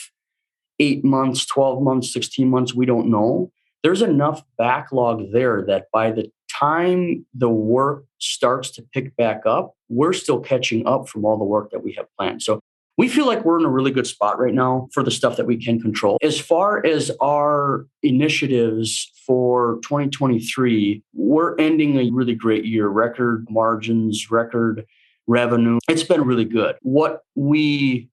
eight 0.79 1.03
months, 1.03 1.45
12 1.45 1.81
months, 1.83 2.13
16 2.13 2.49
months, 2.49 2.73
we 2.73 2.85
don't 2.85 3.09
know. 3.09 3.51
There's 3.83 4.01
enough 4.01 4.43
backlog 4.57 5.31
there 5.31 5.63
that 5.67 5.87
by 5.91 6.11
the 6.11 6.31
time 6.49 7.25
the 7.33 7.49
work 7.49 8.05
starts 8.19 8.71
to 8.71 8.81
pick 8.93 9.15
back 9.17 9.45
up, 9.45 9.73
we're 9.89 10.13
still 10.13 10.39
catching 10.39 10.87
up 10.87 11.09
from 11.09 11.25
all 11.25 11.37
the 11.37 11.43
work 11.43 11.71
that 11.71 11.83
we 11.83 11.93
have 11.93 12.07
planned. 12.17 12.41
So 12.41 12.61
we 12.97 13.07
feel 13.07 13.25
like 13.25 13.43
we're 13.43 13.59
in 13.59 13.65
a 13.65 13.69
really 13.69 13.91
good 13.91 14.07
spot 14.07 14.39
right 14.39 14.53
now 14.53 14.87
for 14.93 15.03
the 15.03 15.11
stuff 15.11 15.37
that 15.37 15.45
we 15.45 15.57
can 15.57 15.81
control. 15.81 16.17
As 16.21 16.39
far 16.39 16.85
as 16.85 17.11
our 17.21 17.87
initiatives 18.03 19.11
for 19.25 19.79
2023, 19.83 21.03
we're 21.13 21.55
ending 21.57 21.97
a 21.97 22.11
really 22.11 22.35
great 22.35 22.65
year, 22.65 22.87
record 22.87 23.47
margins, 23.49 24.29
record 24.29 24.85
revenue. 25.25 25.79
It's 25.89 26.03
been 26.03 26.23
really 26.23 26.45
good. 26.45 26.75
What 26.81 27.21
we, 27.35 28.09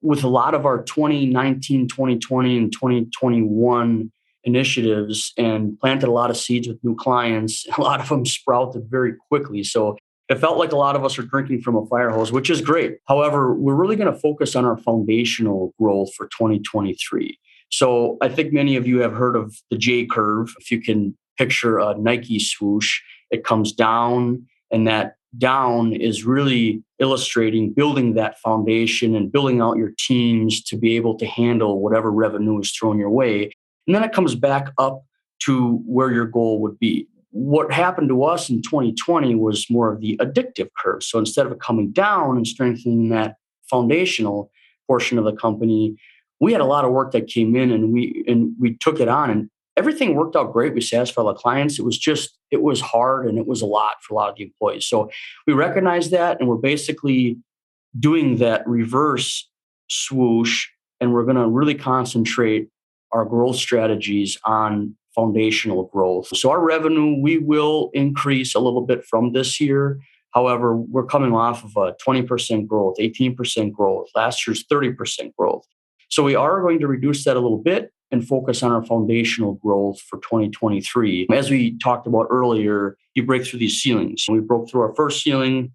with 0.00 0.24
a 0.24 0.28
lot 0.28 0.54
of 0.54 0.64
our 0.64 0.82
2019, 0.82 1.88
2020, 1.88 2.56
and 2.56 2.72
2021 2.72 4.10
initiatives 4.44 5.34
and 5.36 5.78
planted 5.78 6.08
a 6.08 6.12
lot 6.12 6.30
of 6.30 6.36
seeds 6.36 6.66
with 6.66 6.82
new 6.82 6.96
clients, 6.96 7.66
a 7.76 7.80
lot 7.80 8.00
of 8.00 8.08
them 8.08 8.24
sprouted 8.24 8.88
very 8.88 9.14
quickly. 9.28 9.62
So 9.62 9.98
it 10.30 10.38
felt 10.38 10.58
like 10.58 10.70
a 10.70 10.76
lot 10.76 10.94
of 10.94 11.04
us 11.04 11.18
are 11.18 11.24
drinking 11.24 11.60
from 11.60 11.76
a 11.76 11.84
fire 11.86 12.10
hose, 12.10 12.30
which 12.30 12.50
is 12.50 12.60
great. 12.60 12.98
However, 13.08 13.52
we're 13.52 13.74
really 13.74 13.96
going 13.96 14.12
to 14.12 14.18
focus 14.18 14.54
on 14.54 14.64
our 14.64 14.76
foundational 14.78 15.74
growth 15.76 16.14
for 16.14 16.28
2023. 16.28 17.36
So 17.72 18.16
I 18.22 18.28
think 18.28 18.52
many 18.52 18.76
of 18.76 18.86
you 18.86 19.00
have 19.00 19.12
heard 19.12 19.34
of 19.34 19.56
the 19.70 19.76
J 19.76 20.06
curve. 20.06 20.54
If 20.60 20.70
you 20.70 20.80
can 20.80 21.18
picture 21.36 21.80
a 21.80 21.98
Nike 21.98 22.38
swoosh, 22.38 23.00
it 23.32 23.44
comes 23.44 23.72
down, 23.72 24.46
and 24.70 24.86
that 24.86 25.16
down 25.36 25.92
is 25.92 26.24
really 26.24 26.84
illustrating 27.00 27.72
building 27.72 28.14
that 28.14 28.38
foundation 28.38 29.16
and 29.16 29.32
building 29.32 29.60
out 29.60 29.78
your 29.78 29.92
teams 29.98 30.62
to 30.62 30.76
be 30.76 30.94
able 30.94 31.16
to 31.16 31.26
handle 31.26 31.80
whatever 31.80 32.10
revenue 32.10 32.60
is 32.60 32.70
thrown 32.70 32.98
your 32.98 33.10
way. 33.10 33.50
And 33.86 33.96
then 33.96 34.04
it 34.04 34.12
comes 34.12 34.36
back 34.36 34.70
up 34.78 35.02
to 35.44 35.82
where 35.86 36.12
your 36.12 36.26
goal 36.26 36.60
would 36.60 36.78
be 36.78 37.08
what 37.30 37.72
happened 37.72 38.08
to 38.08 38.24
us 38.24 38.50
in 38.50 38.62
2020 38.62 39.34
was 39.34 39.70
more 39.70 39.92
of 39.92 40.00
the 40.00 40.16
addictive 40.20 40.68
curve. 40.76 41.02
So 41.02 41.18
instead 41.18 41.46
of 41.46 41.58
coming 41.58 41.92
down 41.92 42.36
and 42.36 42.46
strengthening 42.46 43.08
that 43.10 43.36
foundational 43.68 44.50
portion 44.88 45.18
of 45.18 45.24
the 45.24 45.32
company, 45.32 45.96
we 46.40 46.52
had 46.52 46.60
a 46.60 46.66
lot 46.66 46.84
of 46.84 46.90
work 46.90 47.12
that 47.12 47.28
came 47.28 47.54
in 47.54 47.70
and 47.70 47.92
we 47.92 48.24
and 48.26 48.52
we 48.58 48.76
took 48.78 48.98
it 48.98 49.08
on 49.08 49.30
and 49.30 49.50
everything 49.76 50.14
worked 50.14 50.36
out 50.36 50.52
great. 50.52 50.74
We 50.74 50.80
satisfied 50.80 51.24
the 51.24 51.34
clients. 51.34 51.78
It 51.78 51.84
was 51.84 51.98
just 51.98 52.36
it 52.50 52.62
was 52.62 52.80
hard 52.80 53.26
and 53.26 53.38
it 53.38 53.46
was 53.46 53.62
a 53.62 53.66
lot 53.66 54.02
for 54.02 54.14
a 54.14 54.16
lot 54.16 54.30
of 54.30 54.36
the 54.36 54.44
employees. 54.44 54.86
So 54.86 55.10
we 55.46 55.52
recognize 55.52 56.10
that 56.10 56.40
and 56.40 56.48
we're 56.48 56.56
basically 56.56 57.38
doing 57.98 58.38
that 58.38 58.66
reverse 58.66 59.48
swoosh 59.88 60.66
and 61.00 61.12
we're 61.12 61.24
going 61.24 61.36
to 61.36 61.48
really 61.48 61.74
concentrate 61.74 62.68
our 63.12 63.24
growth 63.24 63.56
strategies 63.56 64.38
on 64.44 64.96
foundational 65.14 65.84
growth. 65.84 66.28
So 66.36 66.50
our 66.50 66.60
revenue, 66.60 67.20
we 67.20 67.38
will 67.38 67.90
increase 67.94 68.54
a 68.54 68.60
little 68.60 68.82
bit 68.82 69.04
from 69.04 69.32
this 69.32 69.60
year. 69.60 70.00
However, 70.32 70.76
we're 70.76 71.06
coming 71.06 71.32
off 71.32 71.64
of 71.64 71.76
a 71.76 71.94
20% 72.06 72.66
growth, 72.66 72.96
18% 73.00 73.72
growth, 73.72 74.08
last 74.14 74.46
year's 74.46 74.64
30% 74.64 75.34
growth. 75.36 75.66
So 76.08 76.22
we 76.22 76.34
are 76.34 76.60
going 76.60 76.80
to 76.80 76.86
reduce 76.86 77.24
that 77.24 77.36
a 77.36 77.40
little 77.40 77.62
bit 77.62 77.92
and 78.10 78.26
focus 78.26 78.62
on 78.62 78.72
our 78.72 78.84
foundational 78.84 79.54
growth 79.54 80.00
for 80.00 80.18
2023. 80.18 81.28
As 81.32 81.50
we 81.50 81.78
talked 81.78 82.06
about 82.06 82.26
earlier, 82.30 82.96
you 83.14 83.24
break 83.24 83.44
through 83.44 83.60
these 83.60 83.80
ceilings. 83.80 84.26
We 84.28 84.40
broke 84.40 84.68
through 84.68 84.82
our 84.82 84.94
first 84.94 85.22
ceiling 85.22 85.72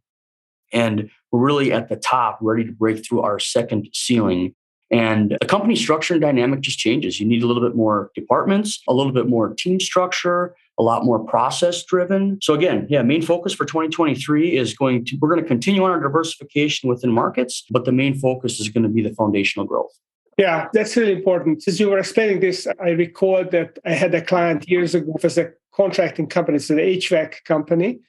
and 0.73 1.09
we're 1.31 1.39
really 1.39 1.71
at 1.71 1.89
the 1.89 1.95
top, 1.95 2.39
ready 2.41 2.65
to 2.65 2.71
break 2.71 3.05
through 3.05 3.21
our 3.21 3.39
second 3.39 3.87
ceiling. 3.93 4.55
And 4.95 5.35
the 5.41 5.47
company 5.47 5.75
structure 5.75 6.13
and 6.13 6.21
dynamic 6.21 6.61
just 6.61 6.79
changes. 6.79 7.19
You 7.19 7.25
need 7.25 7.43
a 7.43 7.47
little 7.47 7.61
bit 7.61 7.75
more 7.75 8.11
departments, 8.15 8.81
a 8.87 8.93
little 8.93 9.11
bit 9.11 9.27
more 9.27 9.53
team 9.53 9.77
structure, 9.77 10.55
a 10.79 10.83
lot 10.83 11.03
more 11.03 11.19
process 11.19 11.83
driven. 11.83 12.39
So 12.41 12.53
again, 12.53 12.87
yeah, 12.89 13.01
main 13.01 13.21
focus 13.21 13.53
for 13.53 13.65
2023 13.65 14.55
is 14.57 14.73
going 14.73 15.03
to 15.05 15.17
we're 15.19 15.27
going 15.27 15.41
to 15.41 15.47
continue 15.47 15.83
on 15.83 15.91
our 15.91 15.99
diversification 15.99 16.87
within 16.87 17.11
markets, 17.11 17.65
but 17.69 17.83
the 17.83 17.91
main 17.91 18.13
focus 18.17 18.61
is 18.61 18.69
going 18.69 18.83
to 18.83 18.89
be 18.89 19.03
the 19.03 19.13
foundational 19.15 19.65
growth. 19.65 19.91
Yeah, 20.37 20.69
that's 20.71 20.95
really 20.95 21.13
important. 21.13 21.63
Since 21.63 21.77
you 21.81 21.89
were 21.89 21.99
explaining 21.99 22.39
this, 22.39 22.65
I 22.81 22.91
recall 22.91 23.43
that 23.51 23.77
I 23.85 23.91
had 23.91 24.15
a 24.15 24.21
client 24.21 24.69
years 24.69 24.95
ago 24.95 25.13
as 25.23 25.37
a 25.37 25.51
contracting 25.73 26.27
company, 26.27 26.55
it's 26.55 26.69
an 26.69 26.77
HVAC 26.77 27.43
company. 27.43 27.99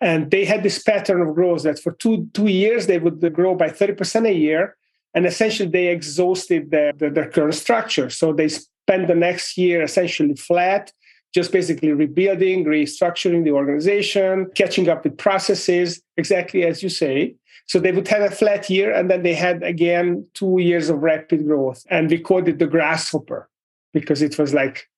And 0.00 0.32
they 0.32 0.44
had 0.44 0.64
this 0.64 0.82
pattern 0.82 1.20
of 1.20 1.36
growth 1.36 1.62
that 1.62 1.78
for 1.78 1.92
two 1.92 2.28
two 2.34 2.48
years 2.48 2.88
they 2.88 2.98
would 2.98 3.20
grow 3.32 3.54
by 3.54 3.68
30% 3.68 4.26
a 4.28 4.34
year 4.34 4.76
and 5.14 5.26
essentially 5.26 5.68
they 5.68 5.88
exhausted 5.88 6.70
their, 6.70 6.92
their, 6.92 7.10
their 7.10 7.30
current 7.30 7.54
structure. 7.54 8.10
So 8.10 8.32
they 8.32 8.48
spent 8.48 9.08
the 9.08 9.14
next 9.14 9.58
year 9.58 9.82
essentially 9.82 10.34
flat 10.34 10.92
just 11.34 11.50
basically 11.50 11.92
rebuilding, 11.92 12.64
restructuring 12.64 13.44
the 13.44 13.52
organization, 13.52 14.50
catching 14.54 14.88
up 14.88 15.02
with 15.04 15.16
processes, 15.16 16.02
exactly 16.16 16.64
as 16.64 16.82
you 16.82 16.88
say. 16.88 17.34
So 17.66 17.78
they 17.78 17.92
would 17.92 18.08
have 18.08 18.22
a 18.22 18.34
flat 18.34 18.68
year 18.68 18.92
and 18.92 19.10
then 19.10 19.22
they 19.22 19.34
had 19.34 19.62
again 19.62 20.26
two 20.34 20.58
years 20.58 20.90
of 20.90 20.98
rapid 20.98 21.46
growth. 21.46 21.84
And 21.88 22.10
we 22.10 22.18
called 22.18 22.48
it 22.48 22.58
the 22.58 22.66
grasshopper 22.66 23.48
because 23.94 24.20
it 24.20 24.38
was 24.38 24.52
like 24.52 24.88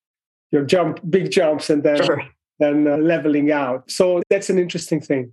your 0.51 0.65
jump, 0.65 0.99
big 1.09 1.31
jumps, 1.31 1.69
and 1.69 1.83
then, 1.83 2.03
sure. 2.03 2.21
then 2.59 2.87
uh, 2.87 2.97
leveling 2.97 3.51
out. 3.51 3.89
So 3.89 4.21
that's 4.29 4.49
an 4.49 4.59
interesting 4.59 4.99
thing. 4.99 5.31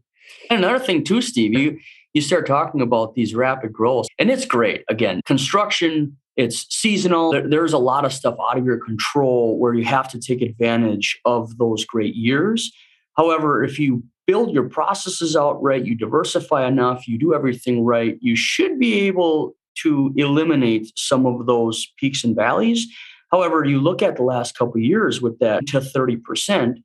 And 0.50 0.64
another 0.64 0.84
thing 0.84 1.02
too, 1.02 1.20
Steve, 1.20 1.52
you 1.58 1.78
you 2.14 2.20
start 2.20 2.46
talking 2.46 2.80
about 2.80 3.14
these 3.14 3.34
rapid 3.34 3.72
growths, 3.72 4.08
and 4.18 4.30
it's 4.30 4.44
great. 4.44 4.84
Again, 4.88 5.20
construction, 5.24 6.16
it's 6.36 6.66
seasonal. 6.74 7.32
There's 7.48 7.72
a 7.72 7.78
lot 7.78 8.04
of 8.04 8.12
stuff 8.12 8.36
out 8.40 8.58
of 8.58 8.64
your 8.64 8.78
control 8.78 9.58
where 9.58 9.74
you 9.74 9.84
have 9.84 10.08
to 10.10 10.18
take 10.18 10.40
advantage 10.42 11.18
of 11.24 11.58
those 11.58 11.84
great 11.84 12.14
years. 12.14 12.72
However, 13.16 13.62
if 13.62 13.78
you 13.78 14.02
build 14.26 14.54
your 14.54 14.68
processes 14.68 15.36
out 15.36 15.62
right, 15.62 15.84
you 15.84 15.94
diversify 15.94 16.66
enough, 16.66 17.06
you 17.06 17.18
do 17.18 17.34
everything 17.34 17.84
right, 17.84 18.16
you 18.20 18.36
should 18.36 18.78
be 18.78 19.00
able 19.00 19.54
to 19.82 20.12
eliminate 20.16 20.92
some 20.96 21.26
of 21.26 21.46
those 21.46 21.86
peaks 21.98 22.24
and 22.24 22.36
valleys. 22.36 22.86
However, 23.30 23.64
you 23.64 23.80
look 23.80 24.02
at 24.02 24.16
the 24.16 24.22
last 24.22 24.56
couple 24.56 24.78
years 24.78 25.20
with 25.20 25.38
that 25.40 25.66
to 25.68 25.80
30%, 25.80 26.82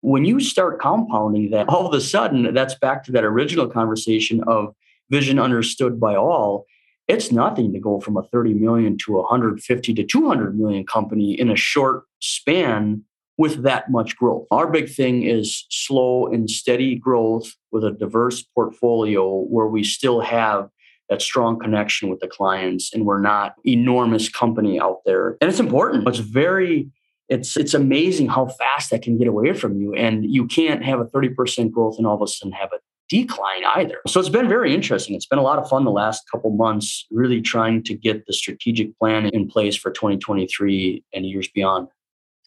when 0.00 0.24
you 0.24 0.40
start 0.40 0.80
compounding 0.80 1.50
that, 1.50 1.68
all 1.68 1.86
of 1.86 1.94
a 1.94 2.00
sudden, 2.00 2.54
that's 2.54 2.74
back 2.76 3.04
to 3.04 3.12
that 3.12 3.24
original 3.24 3.68
conversation 3.68 4.42
of 4.46 4.74
vision 5.10 5.38
understood 5.38 5.98
by 5.98 6.14
all. 6.14 6.66
It's 7.08 7.32
nothing 7.32 7.72
to 7.72 7.80
go 7.80 8.00
from 8.00 8.16
a 8.16 8.22
30 8.22 8.54
million 8.54 8.98
to 8.98 9.18
a 9.18 9.22
150 9.22 9.94
to 9.94 10.04
200 10.04 10.58
million 10.58 10.84
company 10.86 11.38
in 11.38 11.50
a 11.50 11.56
short 11.56 12.04
span 12.20 13.04
with 13.38 13.62
that 13.62 13.90
much 13.90 14.16
growth. 14.16 14.46
Our 14.50 14.70
big 14.70 14.90
thing 14.90 15.22
is 15.22 15.64
slow 15.70 16.26
and 16.26 16.50
steady 16.50 16.96
growth 16.96 17.54
with 17.70 17.84
a 17.84 17.92
diverse 17.92 18.42
portfolio 18.42 19.42
where 19.44 19.68
we 19.68 19.84
still 19.84 20.20
have 20.20 20.68
that 21.08 21.22
strong 21.22 21.58
connection 21.58 22.10
with 22.10 22.20
the 22.20 22.26
clients 22.28 22.92
and 22.92 23.06
we're 23.06 23.20
not 23.20 23.54
enormous 23.64 24.28
company 24.28 24.78
out 24.78 24.98
there. 25.06 25.38
And 25.40 25.48
it's 25.48 25.60
important. 25.60 26.06
It's 26.06 26.18
very 26.18 26.90
it's 27.28 27.56
it's 27.56 27.74
amazing 27.74 28.28
how 28.28 28.46
fast 28.46 28.90
that 28.90 29.02
can 29.02 29.18
get 29.18 29.28
away 29.28 29.52
from 29.52 29.80
you 29.80 29.94
and 29.94 30.24
you 30.24 30.46
can't 30.46 30.84
have 30.84 31.00
a 31.00 31.04
30% 31.04 31.70
growth 31.70 31.96
and 31.98 32.06
all 32.06 32.14
of 32.14 32.22
a 32.22 32.26
sudden 32.26 32.52
have 32.52 32.70
a 32.72 32.78
decline 33.08 33.64
either. 33.76 33.98
So 34.06 34.20
it's 34.20 34.28
been 34.28 34.48
very 34.48 34.74
interesting. 34.74 35.14
It's 35.14 35.26
been 35.26 35.38
a 35.38 35.42
lot 35.42 35.58
of 35.58 35.68
fun 35.68 35.84
the 35.84 35.90
last 35.90 36.24
couple 36.30 36.50
months 36.50 37.06
really 37.10 37.40
trying 37.40 37.82
to 37.84 37.94
get 37.94 38.26
the 38.26 38.32
strategic 38.32 38.96
plan 38.98 39.26
in 39.26 39.48
place 39.48 39.76
for 39.76 39.90
2023 39.90 41.04
and 41.14 41.26
years 41.26 41.48
beyond. 41.48 41.88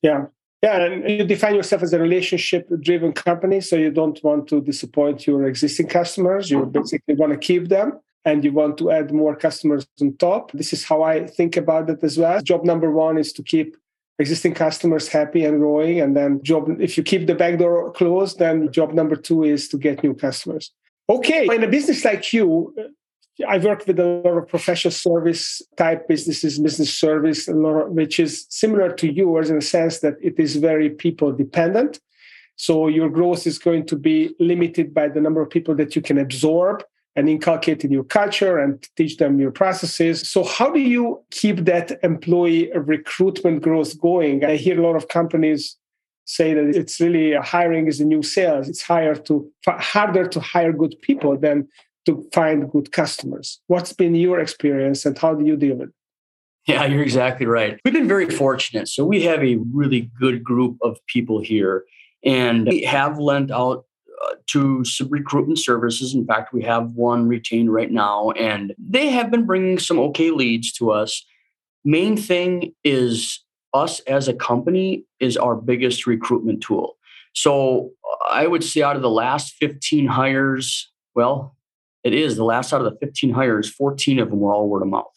Yeah. 0.02 0.26
Yeah 0.62 0.86
and 0.86 1.10
you 1.10 1.24
define 1.24 1.56
yourself 1.56 1.82
as 1.82 1.94
a 1.94 2.00
relationship 2.00 2.70
driven 2.82 3.14
company 3.14 3.62
so 3.62 3.76
you 3.76 3.92
don't 3.92 4.24
want 4.24 4.48
to 4.50 4.62
disappoint 4.62 5.26
your 5.26 5.46
existing 5.46 5.88
customers. 5.88 6.52
You 6.52 6.66
basically 6.66 7.16
want 7.16 7.32
to 7.34 7.40
keep 7.40 7.68
them 7.70 8.00
and 8.26 8.44
you 8.44 8.52
want 8.52 8.78
to 8.78 8.92
add 8.92 9.12
more 9.12 9.36
customers 9.36 9.88
on 10.00 10.16
top. 10.18 10.52
This 10.52 10.74
is 10.74 10.84
how 10.86 11.02
I 11.02 11.26
think 11.26 11.58
about 11.58 11.90
it 11.90 12.04
as 12.04 12.18
well. 12.20 12.40
Job 12.42 12.64
number 12.64 12.92
one 12.92 13.18
is 13.18 13.34
to 13.34 13.44
keep 13.44 13.76
existing 14.22 14.54
customers 14.54 15.08
happy 15.08 15.44
and 15.44 15.60
growing. 15.60 16.00
And 16.00 16.16
then 16.16 16.42
job, 16.44 16.70
if 16.80 16.98
you 16.98 17.04
keep 17.04 17.28
the 17.28 17.36
back 17.36 17.60
door 17.60 17.92
closed, 17.92 18.40
then 18.40 18.72
job 18.72 18.94
number 18.94 19.16
two 19.16 19.44
is 19.44 19.68
to 19.70 19.78
get 19.78 20.04
new 20.04 20.14
customers. 20.14 20.72
Okay, 21.10 21.46
in 21.54 21.64
a 21.64 21.68
business 21.68 22.06
like 22.06 22.32
you, 22.32 22.74
I 23.48 23.58
work 23.58 23.86
with 23.88 24.00
a 24.00 24.22
lot 24.26 24.38
of 24.38 24.48
professional 24.48 24.92
service 24.92 25.62
type 25.76 26.08
businesses, 26.08 26.60
business 26.60 26.94
service, 26.94 27.48
a 27.48 27.54
lot 27.54 27.82
of, 27.82 27.90
which 27.92 28.20
is 28.20 28.46
similar 28.50 28.94
to 28.94 29.12
yours 29.12 29.50
in 29.50 29.58
the 29.58 29.62
sense 29.62 30.00
that 30.00 30.16
it 30.22 30.40
is 30.40 30.56
very 30.56 30.90
people 30.90 31.32
dependent. 31.32 32.00
So 32.56 32.88
your 32.88 33.10
growth 33.10 33.48
is 33.48 33.58
going 33.58 33.88
to 33.88 33.96
be 33.96 34.36
limited 34.40 34.94
by 34.94 35.08
the 35.08 35.20
number 35.20 35.42
of 35.42 35.50
people 35.50 35.76
that 35.76 35.96
you 35.96 36.02
can 36.02 36.18
absorb 36.18 36.84
and 37.16 37.30
inculcate 37.30 37.84
in 37.84 37.92
your 37.92 38.04
culture 38.04 38.58
and 38.58 38.88
teach 38.96 39.18
them 39.18 39.40
your 39.40 39.52
processes. 39.52 40.28
So, 40.30 40.44
how 40.44 40.72
do 40.72 40.80
you 40.80 41.24
keep 41.32 41.66
that 41.66 42.00
employee 42.04 42.72
recruitment 42.74 43.62
growth 43.62 44.00
going? 44.00 44.46
I 44.46 44.56
hear 44.56 44.80
a 44.80 44.84
lot 44.84 44.96
of 44.96 45.08
companies 45.08 45.78
say 46.26 46.54
that 46.54 46.76
it's 46.76 47.00
really 47.02 47.36
uh, 47.36 47.42
hiring 47.42 47.88
is 47.88 48.00
a 48.00 48.06
new 48.06 48.24
sales. 48.24 48.70
It's 48.70 48.82
higher 48.82 49.16
to 49.16 49.52
harder 49.68 50.28
to 50.28 50.40
hire 50.40 50.72
good 50.72 50.96
people 51.02 51.38
than 51.38 51.68
to 52.06 52.26
find 52.34 52.72
good 52.72 52.92
customers. 52.92 53.60
What's 53.68 53.94
been 53.94 54.16
your 54.16 54.40
experience, 54.40 55.06
and 55.06 55.18
how 55.18 55.36
do 55.36 55.46
you 55.46 55.58
deal 55.58 55.76
with 55.76 55.90
it? 55.90 55.96
Yeah, 56.68 56.86
you're 56.86 57.02
exactly 57.02 57.48
right. 57.48 57.80
We've 57.84 57.94
been 57.94 58.08
very 58.08 58.30
fortunate. 58.30 58.88
So 58.88 59.04
we 59.04 59.24
have 59.24 59.44
a 59.44 59.58
really 59.74 60.12
good 60.20 60.44
group 60.44 60.78
of 60.84 60.98
people 61.08 61.42
here 61.42 61.86
and 62.24 62.68
we 62.68 62.84
have 62.84 63.18
lent 63.18 63.52
out 63.52 63.86
to 64.52 64.84
recruitment 65.10 65.60
services. 65.60 66.14
In 66.14 66.26
fact, 66.26 66.54
we 66.54 66.64
have 66.64 66.92
one 66.92 67.28
retained 67.28 67.74
right 67.74 67.92
now, 67.92 68.32
and 68.32 68.74
they 68.78 69.10
have 69.10 69.32
been 69.32 69.46
bringing 69.46 69.80
some 69.80 70.00
okay 70.00 70.32
leads 70.32 70.72
to 70.74 70.92
us. 70.92 71.26
Main 71.84 72.18
thing 72.18 72.74
is 72.84 73.44
us 73.74 74.00
as 74.02 74.28
a 74.28 74.34
company 74.34 75.06
is 75.20 75.38
our 75.38 75.56
biggest 75.56 76.06
recruitment 76.06 76.62
tool. 76.62 76.98
So 77.34 77.92
uh, 78.04 78.30
I 78.30 78.48
would 78.48 78.64
say 78.64 78.82
out 78.82 78.96
of 78.96 79.02
the 79.02 79.10
last 79.10 79.54
15 79.60 80.08
hires, 80.08 80.92
well, 81.16 81.56
it 82.04 82.14
is 82.14 82.36
the 82.36 82.44
last 82.44 82.74
out 82.74 82.82
of 82.82 82.92
the 82.92 83.00
15 83.00 83.34
hires, 83.34 83.70
14 83.70 84.20
of 84.20 84.30
them 84.30 84.40
were 84.40 84.54
all 84.54 84.68
word 84.68 84.82
of 84.82 84.90
mouth. 84.90 85.14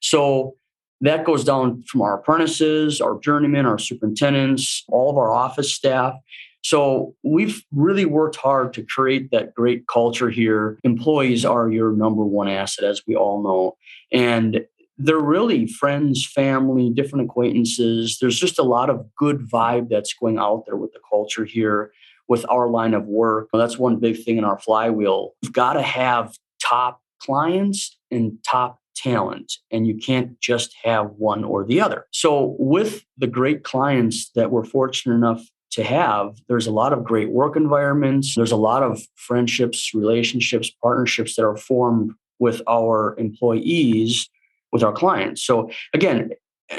So 0.00 0.54
that 1.00 1.24
goes 1.24 1.44
down 1.44 1.82
from 1.84 2.02
our 2.02 2.18
apprentices, 2.18 3.00
our 3.00 3.18
journeymen, 3.18 3.66
our 3.66 3.78
superintendents, 3.78 4.84
all 4.88 5.10
of 5.10 5.16
our 5.16 5.32
office 5.32 5.74
staff. 5.74 6.14
So 6.62 7.14
we've 7.22 7.62
really 7.72 8.04
worked 8.04 8.36
hard 8.36 8.72
to 8.74 8.82
create 8.82 9.30
that 9.30 9.54
great 9.54 9.86
culture 9.86 10.30
here. 10.30 10.78
Employees 10.84 11.44
are 11.44 11.70
your 11.70 11.92
number 11.92 12.24
one 12.24 12.48
asset, 12.48 12.84
as 12.84 13.02
we 13.06 13.16
all 13.16 13.42
know. 13.42 13.76
And 14.12 14.66
they're 14.98 15.18
really 15.18 15.66
friends, 15.66 16.26
family, 16.26 16.90
different 16.90 17.24
acquaintances. 17.24 18.18
There's 18.20 18.38
just 18.38 18.58
a 18.58 18.62
lot 18.62 18.90
of 18.90 19.06
good 19.16 19.48
vibe 19.50 19.88
that's 19.88 20.12
going 20.12 20.38
out 20.38 20.64
there 20.66 20.76
with 20.76 20.92
the 20.92 21.00
culture 21.08 21.46
here, 21.46 21.92
with 22.28 22.44
our 22.50 22.68
line 22.68 22.92
of 22.92 23.06
work. 23.06 23.48
That's 23.52 23.78
one 23.78 23.96
big 23.96 24.22
thing 24.22 24.36
in 24.36 24.44
our 24.44 24.58
flywheel. 24.58 25.32
You've 25.40 25.54
got 25.54 25.74
to 25.74 25.82
have 25.82 26.36
top 26.62 27.00
clients 27.22 27.96
and 28.10 28.38
top 28.46 28.78
talent, 28.94 29.54
and 29.70 29.86
you 29.86 29.96
can't 29.96 30.38
just 30.40 30.74
have 30.84 31.12
one 31.16 31.44
or 31.44 31.64
the 31.64 31.80
other. 31.80 32.04
So, 32.12 32.56
with 32.58 33.04
the 33.16 33.26
great 33.26 33.64
clients 33.64 34.30
that 34.34 34.50
we're 34.50 34.64
fortunate 34.64 35.14
enough 35.14 35.42
to 35.72 35.84
have. 35.84 36.40
There's 36.48 36.66
a 36.66 36.72
lot 36.72 36.92
of 36.92 37.04
great 37.04 37.30
work 37.30 37.56
environments. 37.56 38.34
There's 38.34 38.52
a 38.52 38.56
lot 38.56 38.82
of 38.82 39.00
friendships, 39.14 39.94
relationships, 39.94 40.70
partnerships 40.82 41.36
that 41.36 41.44
are 41.44 41.56
formed 41.56 42.12
with 42.38 42.62
our 42.68 43.14
employees, 43.18 44.28
with 44.72 44.82
our 44.82 44.92
clients. 44.92 45.42
So, 45.42 45.70
again, 45.94 46.30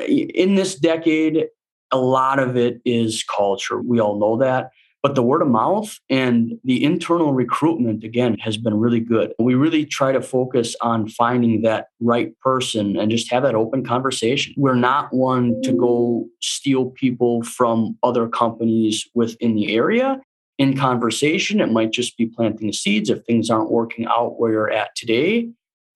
in 0.08 0.56
this 0.56 0.76
decade, 0.76 1.48
a 1.92 1.98
lot 1.98 2.40
of 2.40 2.58
it 2.58 2.82
is 2.86 3.24
culture. 3.24 3.82
We 3.82 4.00
all 4.00 4.20
know 4.20 4.38
that. 4.38 4.72
But 5.04 5.16
the 5.16 5.24
word 5.24 5.42
of 5.42 5.48
mouth 5.48 5.98
and 6.10 6.60
the 6.64 6.84
internal 6.84 7.34
recruitment, 7.34 8.04
again, 8.04 8.38
has 8.40 8.56
been 8.56 8.80
really 8.80 9.00
good. 9.00 9.34
We 9.40 9.56
really 9.56 9.86
try 9.86 10.12
to 10.12 10.22
focus 10.22 10.76
on 10.82 11.08
finding 11.08 11.64
that 11.64 11.88
right 12.00 12.38
person 12.40 12.98
and 12.98 13.10
just 13.10 13.32
have 13.32 13.42
that 13.44 13.56
open 13.56 13.84
conversation. 13.84 14.54
We're 14.58 14.76
not 14.76 15.12
one 15.12 15.60
to 15.64 15.74
go 15.74 16.28
steal 16.40 16.92
people 16.92 17.42
from 17.42 17.98
other 18.04 18.28
companies 18.28 19.08
within 19.16 19.56
the 19.56 19.76
area. 19.76 20.22
In 20.60 20.78
conversation, 20.78 21.60
it 21.62 21.72
might 21.72 21.92
just 21.92 22.16
be 22.18 22.28
planting 22.28 22.72
seeds. 22.72 23.10
If 23.10 23.26
things 23.26 23.50
aren't 23.50 23.72
working 23.72 24.06
out 24.06 24.40
where 24.40 24.52
you're 24.52 24.72
at 24.72 24.96
today, 24.96 25.50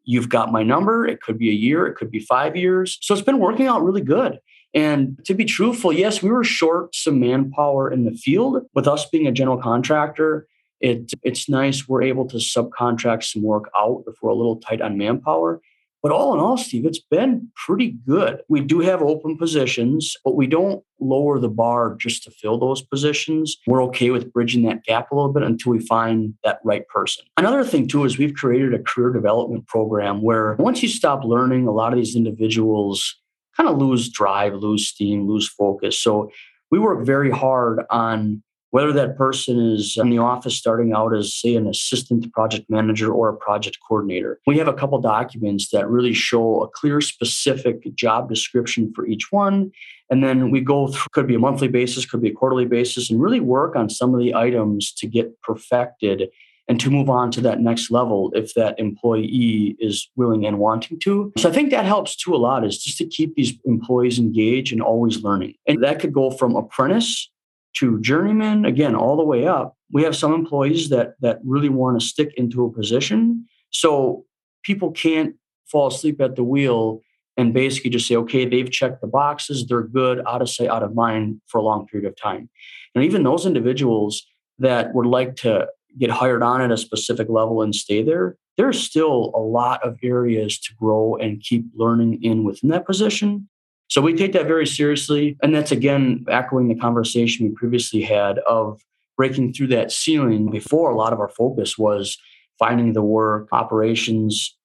you've 0.04 0.30
got 0.30 0.52
my 0.52 0.64
number. 0.64 1.06
It 1.06 1.22
could 1.22 1.38
be 1.38 1.50
a 1.50 1.54
year, 1.54 1.86
it 1.86 1.96
could 1.96 2.10
be 2.10 2.20
five 2.20 2.56
years. 2.56 2.98
So 3.02 3.14
it's 3.14 3.24
been 3.24 3.40
working 3.40 3.68
out 3.68 3.84
really 3.84 4.02
good. 4.02 4.40
And 4.76 5.18
to 5.26 5.34
be 5.34 5.46
truthful, 5.46 5.94
yes, 5.94 6.22
we 6.22 6.30
were 6.30 6.44
short 6.44 6.94
some 6.94 7.20
manpower 7.20 7.90
in 7.90 8.04
the 8.04 8.12
field. 8.12 8.64
With 8.76 8.88
us 8.88 9.10
being 9.10 9.26
a 9.26 9.32
general 9.32 9.58
contractor, 9.58 10.48
it, 10.82 11.12
it's 11.24 11.48
nice 11.48 11.88
we're 11.88 12.04
able 12.04 12.28
to 12.28 12.38
subcontract 12.38 13.24
some 13.24 13.42
work 13.42 13.72
out 13.76 14.04
if 14.06 14.16
we're 14.22 14.32
a 14.32 14.36
little 14.36 14.58
tight 14.58 14.82
on 14.82 14.98
manpower. 14.98 15.62
But 16.04 16.12
all 16.12 16.36
in 16.36 16.40
all, 16.40 16.56
Steve, 16.56 16.86
it's 16.86 17.00
been 17.00 17.50
pretty 17.56 17.98
good. 18.06 18.42
We 18.48 18.62
do 18.62 18.82
have 18.82 19.02
open 19.02 19.40
positions, 19.40 20.16
but 20.24 20.36
we 20.36 20.46
don't 20.46 20.84
lower 21.00 21.40
the 21.40 21.50
bar 21.50 21.96
just 21.96 22.24
to 22.26 22.32
fill 22.32 22.60
those 22.60 22.84
positions. 22.84 23.58
We're 23.66 23.82
okay 23.86 24.12
with 24.12 24.32
bridging 24.32 24.62
that 24.64 24.84
gap 24.84 25.10
a 25.10 25.16
little 25.16 25.34
bit 25.34 25.42
until 25.42 25.72
we 25.72 25.80
find 25.80 26.36
that 26.44 26.60
right 26.64 26.88
person. 26.90 27.26
Another 27.38 27.64
thing, 27.64 27.88
too, 27.88 28.06
is 28.06 28.20
we've 28.20 28.36
created 28.36 28.76
a 28.76 28.84
career 28.84 29.12
development 29.14 29.66
program 29.66 30.22
where 30.22 30.54
once 30.60 30.84
you 30.84 30.90
stop 30.90 31.24
learning, 31.24 31.66
a 31.66 31.72
lot 31.72 31.92
of 31.92 31.98
these 31.98 32.16
individuals 32.16 33.16
kind 33.58 33.70
of 33.70 33.78
lose 33.78 34.10
drive, 34.10 34.54
lose 34.56 34.88
steam, 34.88 35.28
lose 35.28 35.48
focus. 35.48 36.02
So 36.02 36.32
we 36.72 36.80
work 36.80 37.06
very 37.06 37.32
hard 37.32 37.84
on 37.90 38.44
whether 38.72 38.92
that 38.92 39.16
person 39.16 39.58
is 39.58 39.96
in 39.98 40.10
the 40.10 40.18
office 40.18 40.58
starting 40.58 40.92
out 40.92 41.16
as, 41.16 41.34
say, 41.34 41.56
an 41.56 41.66
assistant 41.66 42.30
project 42.34 42.66
manager 42.70 43.10
or 43.10 43.30
a 43.30 43.38
project 43.38 43.78
coordinator. 43.88 44.38
We 44.46 44.58
have 44.58 44.68
a 44.68 44.74
couple 44.74 45.00
documents 45.00 45.70
that 45.70 45.90
really 45.90 46.14
show 46.14 46.62
a 46.62 46.68
clear, 46.68 47.00
specific 47.00 47.96
job 47.96 48.28
description 48.28 48.92
for 48.94 49.08
each 49.08 49.32
one. 49.32 49.72
And 50.10 50.22
then 50.22 50.52
we 50.52 50.60
go 50.60 50.88
through, 50.88 51.08
could 51.14 51.26
be 51.26 51.36
a 51.36 51.40
monthly 51.40 51.70
basis, 51.70 52.06
could 52.06 52.22
be 52.22 52.32
a 52.32 52.34
quarterly 52.34 52.66
basis, 52.66 53.10
and 53.10 53.22
really 53.22 53.40
work 53.40 53.78
on 53.78 53.90
some 53.90 54.14
of 54.14 54.20
the 54.20 54.36
items 54.36 54.92
to 54.96 55.08
get 55.08 55.42
perfected 55.42 56.30
and 56.68 56.80
to 56.80 56.90
move 56.90 57.10
on 57.10 57.32
to 57.32 57.42
that 57.42 57.60
next 57.60 57.92
level 57.92 58.32
if 58.34 58.54
that 58.56 58.80
employee 58.80 59.76
is 59.80 60.10
willing 60.16 60.46
and 60.46 60.58
wanting 60.58 61.00
to. 61.00 61.32
So 61.38 61.50
I 61.50 61.52
think 61.52 61.70
that 61.72 61.86
helps 61.86 62.16
too 62.16 62.36
a 62.36 62.38
lot 62.38 62.66
is 62.66 62.84
just 62.84 62.98
to 62.98 63.06
keep 63.06 63.36
these 63.36 63.54
employees 63.66 64.18
engaged 64.18 64.74
and 64.74 64.82
always 64.82 65.22
learning. 65.22 65.54
And 65.68 65.84
that 65.84 66.00
could 66.00 66.14
go 66.14 66.32
from 66.32 66.56
apprentice 66.56 67.32
to 67.76 68.00
journeyman, 68.02 68.66
again, 68.66 68.96
all 68.96 69.18
the 69.18 69.24
way 69.24 69.46
up. 69.46 69.76
We 69.92 70.04
have 70.04 70.16
some 70.16 70.34
employees 70.34 70.90
that 70.90 71.16
that 71.22 71.40
really 71.44 71.70
want 71.70 72.00
to 72.00 72.06
stick 72.06 72.34
into 72.36 72.66
a 72.66 72.72
position. 72.72 73.46
So 73.70 74.26
people 74.64 74.92
can't 74.92 75.36
fall 75.68 75.88
asleep 75.88 76.22
at 76.22 76.36
the 76.36 76.44
wheel 76.44 77.02
and 77.38 77.54
basically 77.54 77.90
just 77.90 78.08
say, 78.08 78.16
okay, 78.16 78.46
they've 78.46 78.72
checked 78.72 79.02
the 79.02 79.08
boxes, 79.08 79.66
they're 79.68 79.84
good, 79.84 80.22
out 80.26 80.42
of 80.42 80.50
sight, 80.50 80.70
out 80.70 80.84
of 80.84 80.96
mind 80.96 81.42
for 81.48 81.58
a 81.58 81.62
long 81.64 81.86
period 81.86 82.08
of 82.08 82.16
time. 82.16 82.50
And 82.96 83.04
even 83.04 83.24
those 83.24 83.46
individuals 83.46 84.26
that 84.60 84.94
would 84.96 85.06
like 85.06 85.36
to 85.38 85.68
get 85.98 86.10
hired 86.10 86.44
on 86.44 86.62
at 86.62 86.72
a 86.72 86.78
specific 86.78 87.30
level 87.30 87.62
and 87.62 87.74
stay 87.74 88.04
there, 88.04 88.38
there's 88.58 88.82
still 88.82 89.32
a 89.36 89.40
lot 89.40 89.84
of 89.84 89.98
areas 90.04 90.60
to 90.60 90.74
grow 90.76 91.16
and 91.16 91.42
keep 91.42 91.66
learning 91.76 92.24
in 92.24 92.44
within 92.44 92.70
that 92.70 92.86
position. 92.86 93.50
So 93.88 94.02
we 94.02 94.16
take 94.16 94.34
that 94.34 94.48
very 94.48 94.66
seriously. 94.66 95.38
And 95.44 95.54
that's 95.54 95.72
again 95.72 96.26
echoing 96.30 96.68
the 96.68 96.76
conversation 96.76 97.48
we 97.48 97.54
previously 97.54 98.02
had 98.02 98.40
of 98.40 98.82
breaking 99.18 99.54
through 99.54 99.68
that 99.68 99.92
ceiling. 99.92 100.50
Before, 100.50 100.90
a 100.90 100.98
lot 100.98 101.14
of 101.14 101.20
our 101.20 101.30
focus 101.30 101.78
was 101.78 102.18
finding 102.58 102.94
the 102.94 103.02
work, 103.02 103.48
operations, 103.52 104.56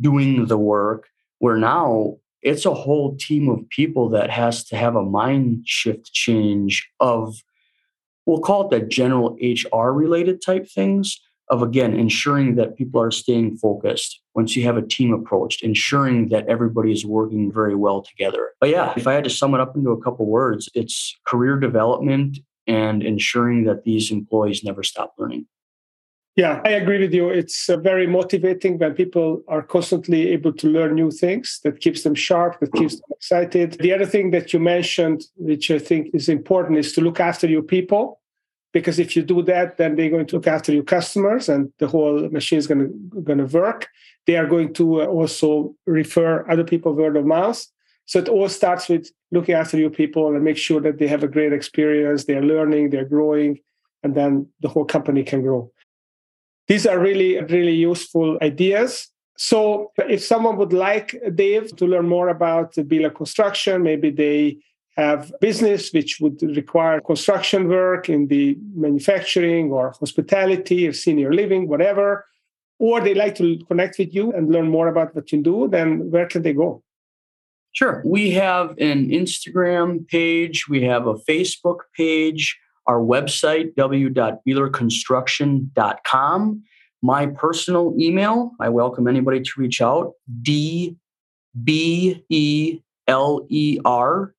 doing 0.00 0.46
the 0.46 0.58
work, 0.58 1.08
where 1.38 1.56
now 1.56 2.16
it's 2.42 2.66
a 2.66 2.74
whole 2.74 3.16
team 3.16 3.48
of 3.48 3.68
people 3.70 4.08
that 4.10 4.30
has 4.30 4.64
to 4.64 4.76
have 4.76 4.94
a 4.94 5.02
mind 5.02 5.62
shift 5.66 6.12
change 6.12 6.88
of 7.00 7.36
we'll 8.26 8.40
call 8.40 8.66
it 8.66 8.70
the 8.70 8.86
general 8.86 9.36
HR 9.40 9.90
related 9.90 10.42
type 10.42 10.68
things 10.68 11.20
of 11.48 11.62
again 11.62 11.94
ensuring 11.94 12.56
that 12.56 12.76
people 12.76 13.00
are 13.00 13.12
staying 13.12 13.56
focused 13.56 14.20
once 14.34 14.56
you 14.56 14.64
have 14.64 14.76
a 14.76 14.82
team 14.82 15.14
approach 15.14 15.62
ensuring 15.62 16.28
that 16.28 16.46
everybody 16.48 16.90
is 16.90 17.06
working 17.06 17.52
very 17.52 17.74
well 17.74 18.02
together. 18.02 18.50
But 18.60 18.70
yeah 18.70 18.92
if 18.96 19.06
i 19.06 19.12
had 19.12 19.24
to 19.24 19.30
sum 19.30 19.54
it 19.54 19.60
up 19.60 19.76
into 19.76 19.90
a 19.90 20.02
couple 20.02 20.26
words 20.26 20.68
it's 20.74 21.16
career 21.26 21.56
development 21.58 22.38
and 22.66 23.02
ensuring 23.02 23.64
that 23.64 23.84
these 23.84 24.10
employees 24.10 24.64
never 24.64 24.82
stop 24.82 25.14
learning 25.18 25.46
yeah. 26.36 26.60
I 26.64 26.70
agree 26.70 27.00
with 27.00 27.14
you. 27.14 27.30
It's 27.30 27.68
uh, 27.70 27.78
very 27.78 28.06
motivating 28.06 28.78
when 28.78 28.94
people 28.94 29.42
are 29.48 29.62
constantly 29.62 30.28
able 30.28 30.52
to 30.52 30.68
learn 30.68 30.94
new 30.94 31.10
things 31.10 31.60
that 31.64 31.80
keeps 31.80 32.02
them 32.02 32.14
sharp 32.14 32.60
that 32.60 32.72
keeps 32.74 32.96
them 32.96 33.08
excited. 33.10 33.72
The 33.80 33.94
other 33.94 34.04
thing 34.04 34.30
that 34.32 34.52
you 34.52 34.60
mentioned 34.60 35.22
which 35.36 35.70
i 35.70 35.78
think 35.78 36.10
is 36.12 36.28
important 36.28 36.78
is 36.78 36.92
to 36.92 37.00
look 37.00 37.20
after 37.20 37.46
your 37.46 37.62
people 37.62 38.20
because 38.72 38.98
if 38.98 39.16
you 39.16 39.22
do 39.22 39.42
that 39.42 39.78
then 39.78 39.96
they're 39.96 40.10
going 40.10 40.26
to 40.26 40.36
look 40.36 40.46
after 40.46 40.72
your 40.72 40.82
customers 40.82 41.48
and 41.48 41.72
the 41.78 41.88
whole 41.88 42.28
machine 42.28 42.58
is 42.58 42.66
going 42.66 42.80
to, 42.80 43.22
going 43.22 43.38
to 43.38 43.46
work. 43.46 43.88
They 44.26 44.36
are 44.36 44.46
going 44.46 44.74
to 44.74 45.02
uh, 45.02 45.06
also 45.06 45.74
refer 45.86 46.48
other 46.50 46.64
people 46.64 46.92
word 46.92 47.16
of 47.16 47.24
mouth. 47.24 47.64
So 48.04 48.18
it 48.18 48.28
all 48.28 48.48
starts 48.48 48.88
with 48.88 49.08
looking 49.32 49.54
after 49.54 49.78
your 49.78 49.90
people 49.90 50.34
and 50.34 50.44
make 50.44 50.58
sure 50.58 50.80
that 50.82 50.98
they 50.98 51.06
have 51.08 51.22
a 51.22 51.28
great 51.28 51.54
experience. 51.54 52.24
They're 52.24 52.42
learning 52.42 52.90
they're 52.90 53.12
growing 53.16 53.60
and 54.02 54.14
then 54.14 54.48
the 54.60 54.68
whole 54.68 54.84
company 54.84 55.24
can 55.24 55.40
grow 55.42 55.72
these 56.68 56.86
are 56.86 56.98
really 56.98 57.40
really 57.42 57.74
useful 57.74 58.38
ideas 58.42 59.08
so 59.38 59.92
if 60.08 60.22
someone 60.24 60.56
would 60.56 60.72
like 60.72 61.14
dave 61.34 61.74
to 61.76 61.86
learn 61.86 62.08
more 62.08 62.28
about 62.28 62.74
the 62.74 62.82
Beeler 62.82 63.14
construction 63.14 63.82
maybe 63.82 64.10
they 64.10 64.58
have 64.96 65.30
business 65.40 65.92
which 65.92 66.18
would 66.20 66.40
require 66.56 67.00
construction 67.00 67.68
work 67.68 68.08
in 68.08 68.28
the 68.28 68.58
manufacturing 68.74 69.70
or 69.70 69.94
hospitality 70.00 70.88
or 70.88 70.92
senior 70.92 71.32
living, 71.32 71.68
whatever, 71.68 72.24
or 72.78 73.00
they 73.00 73.14
like 73.14 73.34
to 73.34 73.58
connect 73.68 73.98
with 73.98 74.14
you 74.14 74.32
and 74.32 74.50
learn 74.50 74.68
more 74.68 74.88
about 74.88 75.14
what 75.14 75.30
you 75.32 75.42
do, 75.42 75.68
then 75.68 76.10
where 76.10 76.26
can 76.26 76.42
they 76.42 76.54
go? 76.54 76.82
Sure. 77.72 78.02
We 78.06 78.30
have 78.32 78.70
an 78.78 79.10
Instagram 79.10 80.08
page, 80.08 80.66
we 80.66 80.82
have 80.84 81.06
a 81.06 81.14
Facebook 81.14 81.80
page, 81.94 82.58
our 82.86 83.00
website, 83.00 83.74
w.beelerconstruction.com. 83.76 86.62
My 87.02 87.26
personal 87.26 87.94
email, 87.98 88.52
I 88.60 88.68
welcome 88.68 89.06
anybody 89.06 89.40
to 89.40 89.50
reach 89.58 89.82
out, 89.82 90.12
D 90.42 90.96
B 91.62 92.24
E 92.28 92.80
L 93.06 93.46
E 93.48 93.78
R 93.84 94.34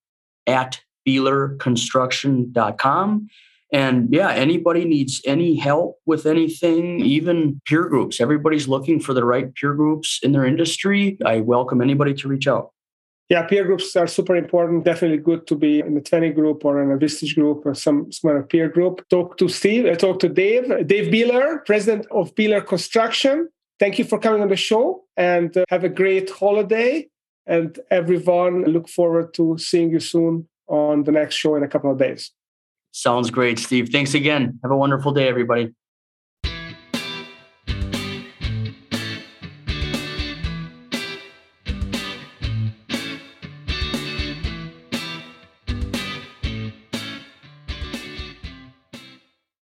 at 0.45 0.81
beelerconstruction.com. 1.07 3.27
And 3.73 4.07
yeah, 4.11 4.31
anybody 4.31 4.85
needs 4.85 5.21
any 5.25 5.57
help 5.57 5.97
with 6.05 6.25
anything, 6.25 7.01
even 7.01 7.59
peer 7.65 7.89
groups. 7.89 8.21
Everybody's 8.21 8.67
looking 8.67 8.99
for 8.99 9.13
the 9.13 9.25
right 9.25 9.53
peer 9.55 9.73
groups 9.73 10.19
in 10.23 10.31
their 10.31 10.45
industry. 10.45 11.17
I 11.25 11.41
welcome 11.41 11.81
anybody 11.81 12.13
to 12.13 12.29
reach 12.29 12.47
out. 12.47 12.71
Yeah, 13.29 13.43
peer 13.43 13.65
groups 13.65 13.93
are 13.97 14.07
super 14.07 14.37
important. 14.37 14.85
Definitely 14.85 15.17
good 15.17 15.47
to 15.47 15.55
be 15.55 15.79
in 15.79 15.97
a 15.97 16.01
20 16.01 16.29
group 16.31 16.63
or 16.63 16.81
in 16.81 16.91
a 16.91 16.97
Vistage 16.97 17.35
group 17.35 17.65
or 17.65 17.73
some, 17.73 18.09
smaller 18.11 18.43
peer 18.43 18.69
group. 18.69 19.05
Talk 19.09 19.37
to 19.37 19.49
Steve, 19.49 19.85
uh, 19.85 19.95
talk 19.95 20.19
to 20.19 20.29
Dave, 20.29 20.87
Dave 20.87 21.11
Beeler, 21.11 21.65
president 21.65 22.07
of 22.09 22.33
Beeler 22.35 22.65
Construction. 22.65 23.49
Thank 23.79 23.99
you 23.99 24.05
for 24.05 24.17
coming 24.17 24.41
on 24.41 24.47
the 24.47 24.55
show 24.55 25.03
and 25.17 25.55
uh, 25.57 25.65
have 25.69 25.83
a 25.83 25.89
great 25.89 26.29
holiday. 26.29 27.09
And 27.45 27.77
everyone, 27.91 28.63
look 28.63 28.87
forward 28.87 29.33
to 29.35 29.57
seeing 29.57 29.91
you 29.91 29.99
soon 29.99 30.47
on 30.67 31.03
the 31.03 31.11
next 31.11 31.35
show 31.35 31.55
in 31.55 31.63
a 31.63 31.67
couple 31.67 31.91
of 31.91 31.97
days. 31.97 32.31
Sounds 32.91 33.29
great, 33.29 33.59
Steve. 33.59 33.89
Thanks 33.89 34.13
again. 34.13 34.59
Have 34.63 34.71
a 34.71 34.77
wonderful 34.77 35.11
day, 35.11 35.27
everybody. 35.27 35.73